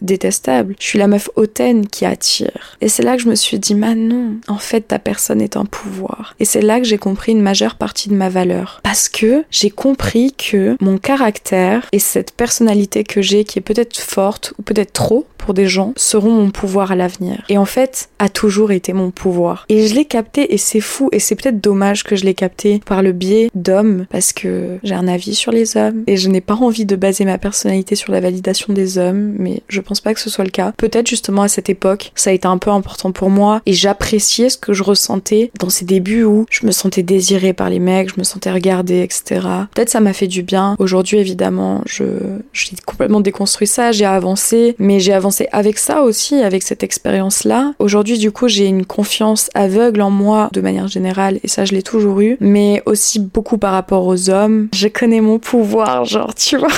détestable, 0.00 0.74
je 0.78 0.84
suis 0.84 0.98
la 0.98 1.06
meuf 1.06 1.30
hautaine 1.36 1.86
qui 1.86 2.04
attire. 2.04 2.76
Et 2.80 2.88
c'est 2.88 3.02
là 3.02 3.16
que 3.16 3.22
je 3.22 3.28
me 3.28 3.34
suis 3.34 3.58
dit, 3.58 3.74
bah 3.74 3.94
non, 3.94 4.36
en 4.48 4.58
fait 4.58 4.82
ta 4.82 4.98
personne 4.98 5.40
est 5.40 5.56
un 5.56 5.64
pouvoir. 5.64 6.34
Et 6.40 6.44
c'est 6.44 6.62
là 6.62 6.78
que 6.78 6.86
j'ai 6.86 6.98
compris 6.98 7.32
une 7.32 7.42
majeure 7.42 7.76
partie 7.76 8.08
de 8.08 8.14
ma 8.14 8.28
valeur. 8.28 8.80
Parce 8.82 9.08
que 9.08 9.44
j'ai 9.50 9.70
compris 9.70 10.32
que 10.32 10.76
mon 10.80 10.98
caractère 10.98 11.86
et 11.92 11.98
cette 11.98 12.32
personnalité 12.32 13.04
que 13.04 13.22
j'ai 13.22 13.44
qui 13.44 13.58
est 13.58 13.62
peut-être 13.62 13.96
forte 13.98 14.54
ou 14.58 14.62
peut-être 14.62 14.92
trop 14.92 15.26
pour 15.38 15.54
des 15.54 15.66
gens 15.66 15.92
seront 15.96 16.30
mon 16.30 16.50
pouvoir 16.50 16.92
à 16.92 16.96
l'avenir. 16.96 17.42
Et 17.48 17.56
en 17.56 17.64
fait, 17.64 18.10
a 18.18 18.28
toujours 18.28 18.72
été 18.72 18.92
mon 18.92 19.10
pouvoir. 19.10 19.64
Et 19.68 19.86
je 19.86 19.94
l'ai 19.94 20.04
capté 20.04 20.52
et 20.52 20.58
c'est 20.58 20.80
fou 20.80 21.08
et 21.12 21.20
c'est 21.20 21.36
peut-être 21.36 21.60
dommage 21.60 22.04
que 22.04 22.16
je 22.16 22.24
l'ai 22.24 22.34
capté 22.34 22.80
par 22.84 23.02
le 23.02 23.12
biais 23.12 23.48
d'hommes 23.54 24.06
parce 24.10 24.32
que 24.32 24.78
j'ai 24.82 24.94
un 24.94 25.08
avis 25.08 25.34
sur 25.34 25.52
les 25.52 25.76
hommes 25.76 26.04
et 26.06 26.16
je 26.16 26.28
n'ai 26.28 26.40
pas 26.40 26.54
envie 26.54 26.84
de 26.84 26.96
baser 26.96 27.24
ma 27.24 27.38
personnalité 27.38 27.94
sur 27.94 28.12
la 28.12 28.20
validation 28.20 28.72
des 28.72 28.98
hommes, 28.98 29.34
mais 29.38 29.62
je 29.68 29.80
pense 29.80 30.00
pas 30.00 30.14
que 30.14 30.20
ce 30.20 30.30
soit 30.30 30.44
le 30.44 30.50
cas. 30.50 30.72
Peut-être 30.76 31.06
justement 31.06 31.42
à 31.42 31.48
cette 31.48 31.70
époque, 31.70 32.12
ça 32.14 32.30
a 32.30 32.32
été 32.32 32.46
un 32.46 32.58
peu 32.58 32.70
important 32.70 33.12
pour 33.12 33.30
moi 33.30 33.60
et 33.66 33.72
j'appréciais 33.72 34.48
ce 34.48 34.58
que 34.58 34.72
je 34.72 34.82
ressentais 34.82 35.50
dans 35.58 35.70
ces 35.70 35.84
débuts 35.84 36.24
où 36.24 36.46
je 36.50 36.66
me 36.66 36.72
sentais 36.72 37.02
désirée 37.02 37.52
par 37.52 37.70
les 37.70 37.78
mecs, 37.78 38.14
je 38.14 38.18
me 38.18 38.24
sentais 38.24 38.50
regardée, 38.50 39.02
etc. 39.02 39.46
Peut-être 39.74 39.90
ça 39.90 40.00
m'a 40.00 40.12
fait 40.12 40.26
du 40.26 40.42
bien. 40.42 40.76
Aujourd'hui, 40.78 41.18
évidemment, 41.18 41.82
je 41.86 42.04
j'ai 42.52 42.76
complètement 42.84 43.20
déconstruit 43.20 43.66
ça, 43.66 43.92
j'ai 43.92 44.04
avancé, 44.04 44.74
mais 44.78 45.00
j'ai 45.00 45.12
avancé 45.12 45.48
avec 45.52 45.78
ça 45.78 46.02
aussi, 46.02 46.36
avec 46.36 46.62
cette 46.62 46.82
expérience-là. 46.82 47.74
Aujourd'hui, 47.78 48.18
du 48.18 48.32
coup, 48.32 48.48
j'ai 48.48 48.66
une 48.66 48.84
confiance 48.84 49.50
aveugle 49.54 50.00
en 50.02 50.10
moi 50.10 50.48
de 50.52 50.60
manière 50.60 50.88
générale, 50.88 51.40
et 51.42 51.48
ça, 51.48 51.64
je 51.64 51.72
l'ai 51.72 51.82
toujours 51.82 52.20
eu, 52.20 52.36
mais 52.40 52.82
aussi 52.86 53.20
beaucoup 53.20 53.58
par 53.58 53.72
rapport 53.72 54.06
aux 54.06 54.30
hommes. 54.30 54.68
Je 54.74 54.88
connais 54.88 55.20
mon 55.20 55.38
pouvoir, 55.38 56.04
genre, 56.04 56.34
tu 56.34 56.56
vois. 56.56 56.68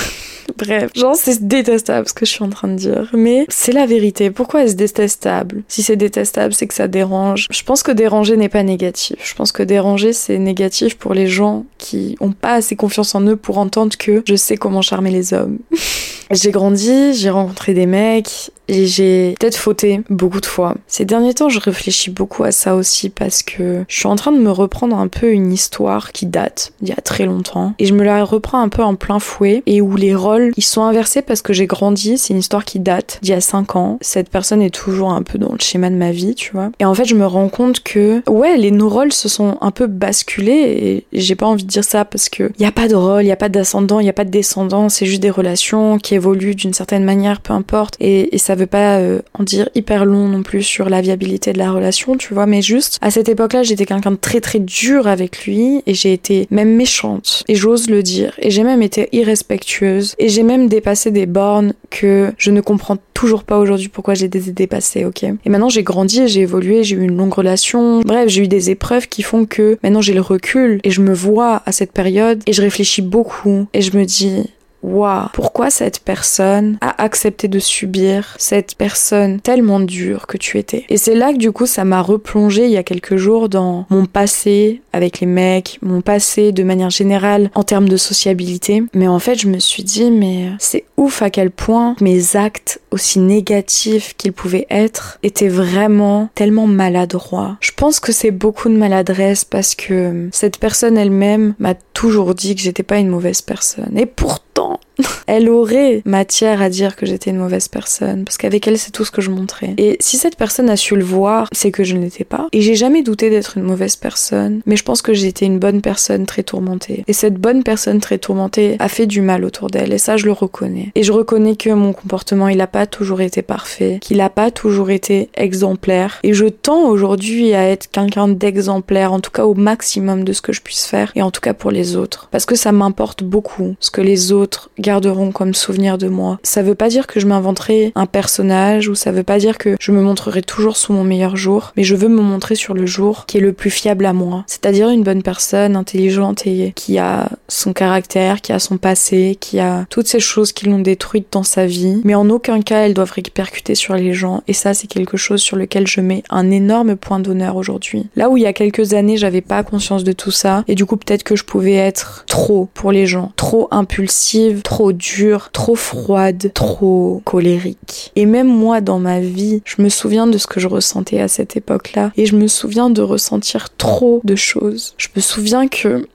Bref, 0.57 0.91
genre 0.95 1.15
c'est 1.15 1.47
détestable 1.47 2.07
ce 2.07 2.13
que 2.13 2.25
je 2.25 2.31
suis 2.31 2.43
en 2.43 2.49
train 2.49 2.67
de 2.67 2.75
dire, 2.75 3.09
mais 3.13 3.45
c'est 3.49 3.71
la 3.71 3.85
vérité. 3.85 4.31
Pourquoi 4.31 4.63
est-ce 4.63 4.75
détestable? 4.75 5.63
Si 5.67 5.83
c'est 5.83 5.95
détestable, 5.95 6.53
c'est 6.53 6.67
que 6.67 6.73
ça 6.73 6.87
dérange. 6.87 7.47
Je 7.51 7.63
pense 7.63 7.83
que 7.83 7.91
déranger 7.91 8.37
n'est 8.37 8.49
pas 8.49 8.63
négatif. 8.63 9.17
Je 9.23 9.33
pense 9.33 9.51
que 9.51 9.63
déranger 9.63 10.13
c'est 10.13 10.37
négatif 10.37 10.97
pour 10.97 11.13
les 11.13 11.27
gens 11.27 11.65
qui 11.81 12.15
ont 12.21 12.31
pas 12.31 12.53
assez 12.53 12.75
confiance 12.77 13.15
en 13.15 13.21
eux 13.21 13.35
pour 13.35 13.57
entendre 13.57 13.97
que 13.97 14.23
je 14.25 14.35
sais 14.35 14.55
comment 14.55 14.81
charmer 14.81 15.11
les 15.11 15.33
hommes. 15.33 15.57
j'ai 16.31 16.51
grandi, 16.51 17.13
j'ai 17.13 17.29
rencontré 17.29 17.73
des 17.73 17.87
mecs, 17.87 18.51
et 18.71 18.87
j'ai 18.87 19.35
peut-être 19.37 19.57
fauté 19.57 20.01
beaucoup 20.09 20.39
de 20.39 20.45
fois. 20.45 20.75
Ces 20.87 21.03
derniers 21.03 21.33
temps, 21.33 21.49
je 21.49 21.59
réfléchis 21.59 22.09
beaucoup 22.09 22.45
à 22.45 22.51
ça 22.51 22.75
aussi 22.75 23.09
parce 23.09 23.43
que 23.43 23.83
je 23.87 23.95
suis 23.95 24.07
en 24.07 24.15
train 24.15 24.31
de 24.31 24.39
me 24.39 24.49
reprendre 24.49 24.97
un 24.97 25.09
peu 25.09 25.31
une 25.31 25.51
histoire 25.51 26.13
qui 26.13 26.25
date 26.25 26.71
d'il 26.81 26.93
y 26.95 26.97
a 26.97 27.01
très 27.01 27.25
longtemps 27.25 27.73
et 27.79 27.85
je 27.85 27.93
me 27.93 28.03
la 28.03 28.23
reprends 28.23 28.61
un 28.61 28.69
peu 28.69 28.81
en 28.81 28.95
plein 28.95 29.19
fouet 29.19 29.61
et 29.65 29.81
où 29.81 29.97
les 29.97 30.15
rôles 30.15 30.53
ils 30.55 30.63
sont 30.63 30.83
inversés 30.83 31.21
parce 31.21 31.41
que 31.41 31.51
j'ai 31.51 31.67
grandi. 31.67 32.17
C'est 32.17 32.33
une 32.33 32.39
histoire 32.39 32.63
qui 32.63 32.79
date 32.79 33.19
d'il 33.21 33.31
y 33.31 33.33
a 33.33 33.41
5 33.41 33.75
ans. 33.75 33.97
Cette 33.99 34.29
personne 34.29 34.61
est 34.61 34.73
toujours 34.73 35.11
un 35.11 35.21
peu 35.21 35.37
dans 35.37 35.51
le 35.51 35.59
schéma 35.59 35.89
de 35.89 35.95
ma 35.95 36.11
vie, 36.11 36.33
tu 36.33 36.53
vois. 36.53 36.71
Et 36.79 36.85
en 36.85 36.93
fait, 36.93 37.05
je 37.05 37.15
me 37.15 37.25
rends 37.25 37.49
compte 37.49 37.81
que 37.81 38.23
ouais, 38.29 38.55
les 38.55 38.71
nos 38.71 38.87
rôles 38.87 39.11
se 39.11 39.27
sont 39.27 39.57
un 39.59 39.71
peu 39.71 39.87
basculés 39.87 41.03
et 41.11 41.19
j'ai 41.19 41.35
pas 41.35 41.45
envie 41.45 41.65
dire 41.71 41.83
ça 41.83 42.05
parce 42.05 42.29
que 42.29 42.51
il 42.57 42.61
y 42.61 42.65
a 42.65 42.71
pas 42.71 42.87
de 42.87 42.95
rôle, 42.95 43.23
il 43.23 43.27
y 43.27 43.31
a 43.31 43.37
pas 43.37 43.49
d'ascendant, 43.49 43.99
il 43.99 44.05
y 44.05 44.09
a 44.09 44.13
pas 44.13 44.25
de 44.25 44.29
descendant, 44.29 44.89
c'est 44.89 45.05
juste 45.05 45.21
des 45.21 45.29
relations 45.29 45.97
qui 45.97 46.15
évoluent 46.15 46.55
d'une 46.55 46.73
certaine 46.73 47.03
manière, 47.03 47.41
peu 47.41 47.53
importe. 47.53 47.95
Et, 47.99 48.35
et 48.35 48.37
ça 48.37 48.55
veut 48.55 48.67
pas 48.67 48.97
euh, 48.97 49.21
en 49.37 49.43
dire 49.43 49.69
hyper 49.75 50.05
long 50.05 50.27
non 50.27 50.43
plus 50.43 50.63
sur 50.63 50.89
la 50.89 51.01
viabilité 51.01 51.53
de 51.53 51.57
la 51.57 51.71
relation, 51.71 52.15
tu 52.15 52.33
vois, 52.33 52.45
mais 52.45 52.61
juste 52.61 52.97
à 53.01 53.11
cette 53.11 53.29
époque-là, 53.29 53.63
j'étais 53.63 53.85
quelqu'un 53.85 54.11
de 54.11 54.15
très 54.15 54.41
très 54.41 54.59
dur 54.59 55.07
avec 55.07 55.45
lui 55.45 55.81
et 55.85 55.93
j'ai 55.93 56.13
été 56.13 56.47
même 56.51 56.75
méchante 56.75 57.43
et 57.47 57.55
j'ose 57.55 57.89
le 57.89 58.03
dire 58.03 58.33
et 58.39 58.51
j'ai 58.51 58.63
même 58.63 58.81
été 58.81 59.09
irrespectueuse 59.11 60.15
et 60.19 60.29
j'ai 60.29 60.43
même 60.43 60.67
dépassé 60.67 61.11
des 61.11 61.25
bornes 61.25 61.73
que 61.89 62.31
je 62.37 62.51
ne 62.51 62.61
comprends 62.61 62.97
toujours 63.13 63.43
pas 63.43 63.59
aujourd'hui 63.59 63.87
pourquoi 63.87 64.13
j'ai 64.13 64.27
des 64.27 64.39
dépassées, 64.51 65.05
ok? 65.05 65.23
Et 65.23 65.49
maintenant 65.49 65.69
j'ai 65.69 65.83
grandi, 65.83 66.27
j'ai 66.27 66.41
évolué, 66.41 66.83
j'ai 66.83 66.95
eu 66.95 67.03
une 67.03 67.15
longue 67.15 67.33
relation. 67.33 68.01
Bref, 68.01 68.29
j'ai 68.29 68.43
eu 68.43 68.47
des 68.47 68.69
épreuves 68.69 69.07
qui 69.07 69.21
font 69.21 69.45
que 69.45 69.77
maintenant 69.83 70.01
j'ai 70.01 70.13
le 70.13 70.21
recul 70.21 70.79
et 70.83 70.91
je 70.91 71.01
me 71.01 71.13
vois 71.13 71.60
à 71.65 71.71
cette 71.71 71.91
période 71.91 72.41
et 72.45 72.53
je 72.53 72.61
réfléchis 72.61 73.01
beaucoup 73.01 73.67
et 73.73 73.81
je 73.81 73.95
me 73.97 74.05
dis 74.05 74.49
waouh, 74.83 75.27
pourquoi 75.33 75.69
cette 75.69 75.99
personne 75.99 76.77
a 76.81 77.01
accepté 77.03 77.47
de 77.47 77.59
subir 77.59 78.35
cette 78.37 78.75
personne 78.75 79.39
tellement 79.39 79.79
dure 79.79 80.27
que 80.27 80.37
tu 80.37 80.57
étais? 80.57 80.85
Et 80.89 80.97
c'est 80.97 81.15
là 81.15 81.33
que 81.33 81.37
du 81.37 81.51
coup 81.51 81.65
ça 81.65 81.83
m'a 81.83 82.01
replongé 82.01 82.65
il 82.65 82.71
y 82.71 82.77
a 82.77 82.83
quelques 82.83 83.15
jours 83.15 83.49
dans 83.49 83.85
mon 83.89 84.05
passé 84.05 84.81
avec 84.93 85.19
les 85.19 85.27
mecs, 85.27 85.79
mon 85.81 86.01
passé 86.01 86.51
de 86.51 86.63
manière 86.63 86.89
générale 86.89 87.51
en 87.55 87.63
termes 87.63 87.89
de 87.89 87.97
sociabilité. 87.97 88.83
Mais 88.93 89.07
en 89.07 89.19
fait 89.19 89.35
je 89.35 89.47
me 89.47 89.59
suis 89.59 89.83
dit 89.83 90.11
mais 90.11 90.49
c'est 90.59 90.85
ouf 90.97 91.21
à 91.21 91.29
quel 91.29 91.51
point 91.51 91.95
mes 92.01 92.35
actes 92.35 92.81
aussi 92.91 93.19
négatifs 93.19 94.15
qu'ils 94.17 94.33
pouvaient 94.33 94.67
être 94.69 95.19
étaient 95.23 95.47
vraiment 95.47 96.29
tellement 96.35 96.67
maladroits. 96.67 97.57
Je 97.61 97.71
pense 97.75 97.99
que 97.99 98.11
c'est 98.11 98.31
beaucoup 98.31 98.69
de 98.69 98.77
maladresse 98.77 99.45
parce 99.45 99.75
que 99.75 100.29
cette 100.31 100.57
personne 100.57 100.97
elle-même 100.97 101.55
m'a 101.59 101.75
toujours 101.93 102.35
dit 102.35 102.55
que 102.55 102.61
j'étais 102.61 102.83
pas 102.83 102.97
une 102.97 103.09
mauvaise 103.09 103.41
personne. 103.41 103.97
Et 103.97 104.05
pourtant, 104.05 104.50
temps. 104.53 104.79
elle 105.27 105.49
aurait 105.49 106.01
matière 106.05 106.61
à 106.61 106.69
dire 106.69 106.95
que 106.95 107.05
j'étais 107.05 107.31
une 107.31 107.37
mauvaise 107.37 107.67
personne, 107.67 108.23
parce 108.23 108.37
qu'avec 108.37 108.67
elle, 108.67 108.77
c'est 108.77 108.91
tout 108.91 109.05
ce 109.05 109.11
que 109.11 109.21
je 109.21 109.29
montrais. 109.29 109.73
Et 109.77 109.97
si 109.99 110.17
cette 110.17 110.35
personne 110.35 110.69
a 110.69 110.75
su 110.75 110.95
le 110.95 111.03
voir, 111.03 111.47
c'est 111.51 111.71
que 111.71 111.83
je 111.83 111.95
ne 111.95 112.01
l'étais 112.01 112.23
pas. 112.23 112.47
Et 112.51 112.61
j'ai 112.61 112.75
jamais 112.75 113.03
douté 113.03 113.29
d'être 113.29 113.57
une 113.57 113.63
mauvaise 113.63 113.95
personne, 113.95 114.61
mais 114.65 114.75
je 114.75 114.83
pense 114.83 115.01
que 115.01 115.13
j'étais 115.13 115.45
une 115.45 115.59
bonne 115.59 115.81
personne 115.81 116.25
très 116.25 116.43
tourmentée. 116.43 117.03
Et 117.07 117.13
cette 117.13 117.35
bonne 117.35 117.63
personne 117.63 117.99
très 117.99 118.17
tourmentée 118.17 118.75
a 118.79 118.89
fait 118.89 119.07
du 119.07 119.21
mal 119.21 119.43
autour 119.43 119.69
d'elle, 119.69 119.93
et 119.93 119.97
ça, 119.97 120.17
je 120.17 120.25
le 120.25 120.31
reconnais. 120.31 120.91
Et 120.95 121.03
je 121.03 121.11
reconnais 121.11 121.55
que 121.55 121.69
mon 121.69 121.93
comportement, 121.93 122.47
il 122.47 122.61
a 122.61 122.67
pas 122.67 122.85
toujours 122.85 123.21
été 123.21 123.41
parfait, 123.41 123.99
qu'il 124.01 124.21
a 124.21 124.29
pas 124.29 124.51
toujours 124.51 124.91
été 124.91 125.29
exemplaire. 125.35 126.19
Et 126.23 126.33
je 126.33 126.45
tends 126.45 126.87
aujourd'hui 126.87 127.53
à 127.53 127.67
être 127.67 127.89
quelqu'un 127.91 128.27
d'exemplaire, 128.27 129.13
en 129.13 129.19
tout 129.19 129.31
cas 129.31 129.45
au 129.45 129.53
maximum 129.53 130.23
de 130.23 130.33
ce 130.33 130.41
que 130.41 130.53
je 130.53 130.61
puisse 130.61 130.85
faire, 130.85 131.11
et 131.15 131.21
en 131.21 131.31
tout 131.31 131.41
cas 131.41 131.53
pour 131.53 131.71
les 131.71 131.95
autres. 131.95 132.27
Parce 132.31 132.45
que 132.45 132.55
ça 132.55 132.71
m'importe 132.71 133.23
beaucoup, 133.23 133.75
ce 133.79 133.91
que 133.91 134.01
les 134.01 134.31
autres 134.31 134.69
garderont 134.91 135.31
comme 135.31 135.53
souvenir 135.53 135.97
de 135.97 136.09
moi. 136.09 136.37
Ça 136.43 136.63
veut 136.63 136.75
pas 136.75 136.89
dire 136.89 137.07
que 137.07 137.21
je 137.21 137.27
m'inventerai 137.27 137.93
un 137.95 138.05
personnage 138.05 138.89
ou 138.89 138.95
ça 138.95 139.13
veut 139.13 139.23
pas 139.23 139.39
dire 139.39 139.57
que 139.57 139.77
je 139.79 139.93
me 139.93 140.01
montrerai 140.01 140.41
toujours 140.41 140.75
sous 140.75 140.91
mon 140.91 141.05
meilleur 141.05 141.37
jour, 141.37 141.71
mais 141.77 141.83
je 141.85 141.95
veux 141.95 142.09
me 142.09 142.21
montrer 142.21 142.55
sur 142.55 142.73
le 142.73 142.85
jour 142.85 143.25
qui 143.25 143.37
est 143.37 143.41
le 143.41 143.53
plus 143.53 143.69
fiable 143.69 144.05
à 144.05 144.11
moi. 144.11 144.43
C'est-à-dire 144.47 144.89
une 144.89 145.03
bonne 145.03 145.23
personne, 145.23 145.77
intelligente 145.77 146.45
et 146.45 146.73
qui 146.75 146.97
a 146.97 147.29
son 147.47 147.71
caractère, 147.71 148.41
qui 148.41 148.51
a 148.51 148.59
son 148.59 148.77
passé, 148.77 149.37
qui 149.39 149.61
a 149.61 149.85
toutes 149.89 150.07
ces 150.07 150.19
choses 150.19 150.51
qui 150.51 150.65
l'ont 150.65 150.79
détruite 150.79 151.27
dans 151.31 151.43
sa 151.43 151.65
vie, 151.65 152.01
mais 152.03 152.15
en 152.15 152.29
aucun 152.29 152.61
cas 152.61 152.81
elles 152.81 152.93
doivent 152.93 153.13
répercuter 153.13 153.75
sur 153.75 153.95
les 153.95 154.13
gens 154.13 154.43
et 154.49 154.53
ça 154.53 154.73
c'est 154.73 154.87
quelque 154.87 155.15
chose 155.15 155.41
sur 155.41 155.55
lequel 155.55 155.87
je 155.87 156.01
mets 156.01 156.23
un 156.29 156.51
énorme 156.51 156.97
point 156.97 157.19
d'honneur 157.19 157.55
aujourd'hui. 157.55 158.07
Là 158.17 158.29
où 158.29 158.35
il 158.35 158.43
y 158.43 158.45
a 158.45 158.51
quelques 158.51 158.93
années 158.93 159.15
j'avais 159.15 159.39
pas 159.39 159.63
conscience 159.63 160.03
de 160.03 160.11
tout 160.11 160.31
ça 160.31 160.65
et 160.67 160.75
du 160.75 160.85
coup 160.85 160.97
peut-être 160.97 161.23
que 161.23 161.37
je 161.37 161.45
pouvais 161.45 161.75
être 161.75 162.25
trop 162.27 162.67
pour 162.73 162.91
les 162.91 163.05
gens, 163.05 163.31
trop 163.37 163.69
impulsive, 163.71 164.63
trop 164.63 164.70
dure, 164.91 165.51
trop 165.51 165.75
froide, 165.75 166.51
trop 166.53 167.21
colérique. 167.25 168.11
Et 168.15 168.25
même 168.25 168.47
moi, 168.47 168.81
dans 168.81 168.99
ma 168.99 169.19
vie, 169.19 169.61
je 169.65 169.81
me 169.81 169.89
souviens 169.89 170.27
de 170.27 170.37
ce 170.37 170.47
que 170.47 170.59
je 170.59 170.67
ressentais 170.67 171.19
à 171.19 171.27
cette 171.27 171.55
époque-là. 171.55 172.11
Et 172.17 172.25
je 172.25 172.35
me 172.35 172.47
souviens 172.47 172.89
de 172.89 173.01
ressentir 173.01 173.69
trop 173.75 174.21
de 174.23 174.35
choses. 174.35 174.95
Je 174.97 175.09
me 175.15 175.21
souviens 175.21 175.67
que 175.67 176.07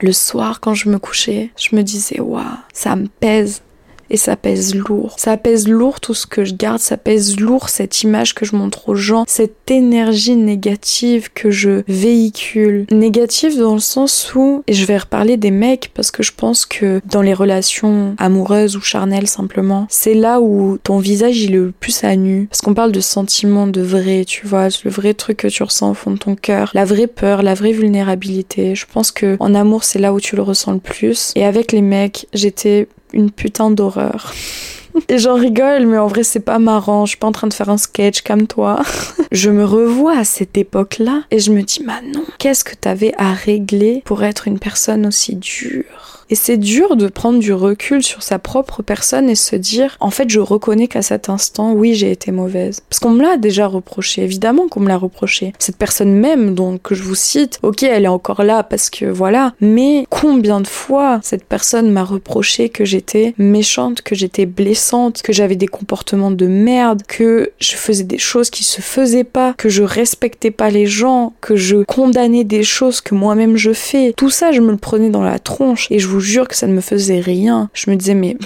le 0.00 0.12
soir, 0.12 0.60
quand 0.60 0.74
je 0.74 0.88
me 0.88 0.98
couchais, 0.98 1.50
je 1.56 1.74
me 1.74 1.82
disais, 1.82 2.20
waouh, 2.20 2.44
ça 2.72 2.96
me 2.96 3.08
pèse 3.08 3.62
et 4.10 4.16
ça 4.16 4.36
pèse 4.36 4.74
lourd. 4.74 5.14
Ça 5.18 5.36
pèse 5.36 5.68
lourd 5.68 6.00
tout 6.00 6.14
ce 6.14 6.26
que 6.26 6.44
je 6.44 6.54
garde, 6.54 6.78
ça 6.78 6.96
pèse 6.96 7.38
lourd 7.38 7.68
cette 7.68 8.02
image 8.02 8.34
que 8.34 8.44
je 8.44 8.56
montre 8.56 8.88
aux 8.88 8.94
gens, 8.94 9.24
cette 9.26 9.70
énergie 9.70 10.36
négative 10.36 11.30
que 11.34 11.50
je 11.50 11.82
véhicule. 11.88 12.86
Négative 12.90 13.58
dans 13.58 13.74
le 13.74 13.80
sens 13.80 14.34
où, 14.34 14.62
et 14.66 14.72
je 14.72 14.84
vais 14.86 14.98
reparler 14.98 15.36
des 15.36 15.50
mecs 15.50 15.90
parce 15.94 16.10
que 16.10 16.22
je 16.22 16.32
pense 16.36 16.66
que 16.66 17.00
dans 17.10 17.22
les 17.22 17.34
relations 17.34 18.14
amoureuses 18.18 18.76
ou 18.76 18.80
charnelles 18.80 19.26
simplement, 19.26 19.86
c'est 19.90 20.14
là 20.14 20.40
où 20.40 20.78
ton 20.82 20.98
visage 20.98 21.40
il 21.40 21.54
est 21.54 21.56
le 21.56 21.72
plus 21.72 22.04
à 22.04 22.16
nu. 22.16 22.46
Parce 22.46 22.60
qu'on 22.60 22.74
parle 22.74 22.92
de 22.92 23.00
sentiments 23.00 23.66
de 23.66 23.80
vrai, 23.80 24.24
tu 24.26 24.46
vois, 24.46 24.68
le 24.84 24.90
vrai 24.90 25.14
truc 25.14 25.38
que 25.38 25.48
tu 25.48 25.62
ressens 25.62 25.90
au 25.90 25.94
fond 25.94 26.10
de 26.10 26.18
ton 26.18 26.34
cœur, 26.34 26.70
la 26.74 26.84
vraie 26.84 27.06
peur, 27.06 27.42
la 27.42 27.54
vraie 27.54 27.72
vulnérabilité. 27.72 28.74
Je 28.74 28.86
pense 28.90 29.10
que 29.10 29.36
en 29.40 29.54
amour 29.54 29.84
c'est 29.84 29.98
là 29.98 30.12
où 30.12 30.20
tu 30.20 30.36
le 30.36 30.42
ressens 30.42 30.72
le 30.72 30.78
plus. 30.78 31.32
Et 31.34 31.44
avec 31.44 31.72
les 31.72 31.82
mecs, 31.82 32.26
j'étais 32.32 32.88
une 33.12 33.30
putain 33.30 33.70
d'horreur. 33.70 34.32
Et 35.08 35.18
j'en 35.18 35.34
rigole, 35.34 35.86
mais 35.86 35.98
en 35.98 36.06
vrai, 36.06 36.22
c'est 36.22 36.40
pas 36.40 36.58
marrant. 36.58 37.04
Je 37.04 37.10
suis 37.10 37.18
pas 37.18 37.26
en 37.26 37.32
train 37.32 37.46
de 37.46 37.54
faire 37.54 37.68
un 37.68 37.76
sketch 37.76 38.22
comme 38.22 38.46
toi. 38.46 38.82
je 39.32 39.50
me 39.50 39.64
revois 39.64 40.18
à 40.18 40.24
cette 40.24 40.56
époque-là 40.56 41.24
et 41.30 41.38
je 41.38 41.52
me 41.52 41.62
dis, 41.62 41.82
bah 41.84 42.00
non, 42.14 42.24
qu'est-ce 42.38 42.64
que 42.64 42.74
t'avais 42.74 43.12
à 43.18 43.32
régler 43.32 44.02
pour 44.04 44.24
être 44.24 44.48
une 44.48 44.58
personne 44.58 45.06
aussi 45.06 45.36
dure? 45.36 46.15
Et 46.30 46.34
c'est 46.34 46.56
dur 46.56 46.96
de 46.96 47.08
prendre 47.08 47.38
du 47.38 47.52
recul 47.52 48.02
sur 48.02 48.22
sa 48.22 48.38
propre 48.38 48.82
personne 48.82 49.30
et 49.30 49.34
se 49.34 49.56
dire, 49.56 49.96
en 50.00 50.10
fait, 50.10 50.28
je 50.28 50.40
reconnais 50.40 50.88
qu'à 50.88 51.02
cet 51.02 51.28
instant, 51.28 51.72
oui, 51.72 51.94
j'ai 51.94 52.10
été 52.10 52.32
mauvaise. 52.32 52.80
Parce 52.88 53.00
qu'on 53.00 53.10
me 53.10 53.22
l'a 53.22 53.36
déjà 53.36 53.66
reproché, 53.66 54.22
évidemment 54.22 54.68
qu'on 54.68 54.80
me 54.80 54.88
l'a 54.88 54.98
reproché. 54.98 55.52
Cette 55.58 55.76
personne 55.76 56.12
même, 56.12 56.54
donc, 56.54 56.82
que 56.82 56.94
je 56.94 57.02
vous 57.02 57.14
cite, 57.14 57.58
ok, 57.62 57.82
elle 57.84 58.04
est 58.04 58.08
encore 58.08 58.42
là 58.42 58.62
parce 58.62 58.90
que 58.90 59.04
voilà, 59.04 59.52
mais 59.60 60.06
combien 60.10 60.60
de 60.60 60.66
fois 60.66 61.20
cette 61.22 61.44
personne 61.44 61.90
m'a 61.90 62.04
reproché 62.04 62.68
que 62.68 62.84
j'étais 62.84 63.34
méchante, 63.38 64.02
que 64.02 64.14
j'étais 64.14 64.46
blessante, 64.46 65.22
que 65.22 65.32
j'avais 65.32 65.56
des 65.56 65.66
comportements 65.66 66.30
de 66.30 66.46
merde, 66.46 67.02
que 67.06 67.52
je 67.58 67.76
faisais 67.76 68.04
des 68.04 68.18
choses 68.18 68.50
qui 68.50 68.64
se 68.64 68.80
faisaient 68.80 69.24
pas, 69.24 69.54
que 69.56 69.68
je 69.68 69.82
respectais 69.82 70.50
pas 70.50 70.70
les 70.70 70.86
gens, 70.86 71.34
que 71.40 71.56
je 71.56 71.84
condamnais 71.84 72.44
des 72.44 72.62
choses 72.62 73.00
que 73.00 73.14
moi-même 73.14 73.56
je 73.56 73.72
fais. 73.72 74.12
Tout 74.16 74.30
ça, 74.30 74.52
je 74.52 74.60
me 74.60 74.70
le 74.70 74.76
prenais 74.76 75.10
dans 75.10 75.22
la 75.22 75.38
tronche 75.38 75.88
et 75.90 75.98
je 75.98 76.08
vous 76.16 76.20
jure 76.22 76.48
que 76.48 76.56
ça 76.56 76.66
ne 76.66 76.72
me 76.72 76.80
faisait 76.80 77.20
rien. 77.20 77.68
Je 77.74 77.90
me 77.90 77.96
disais, 77.96 78.14
mais 78.14 78.38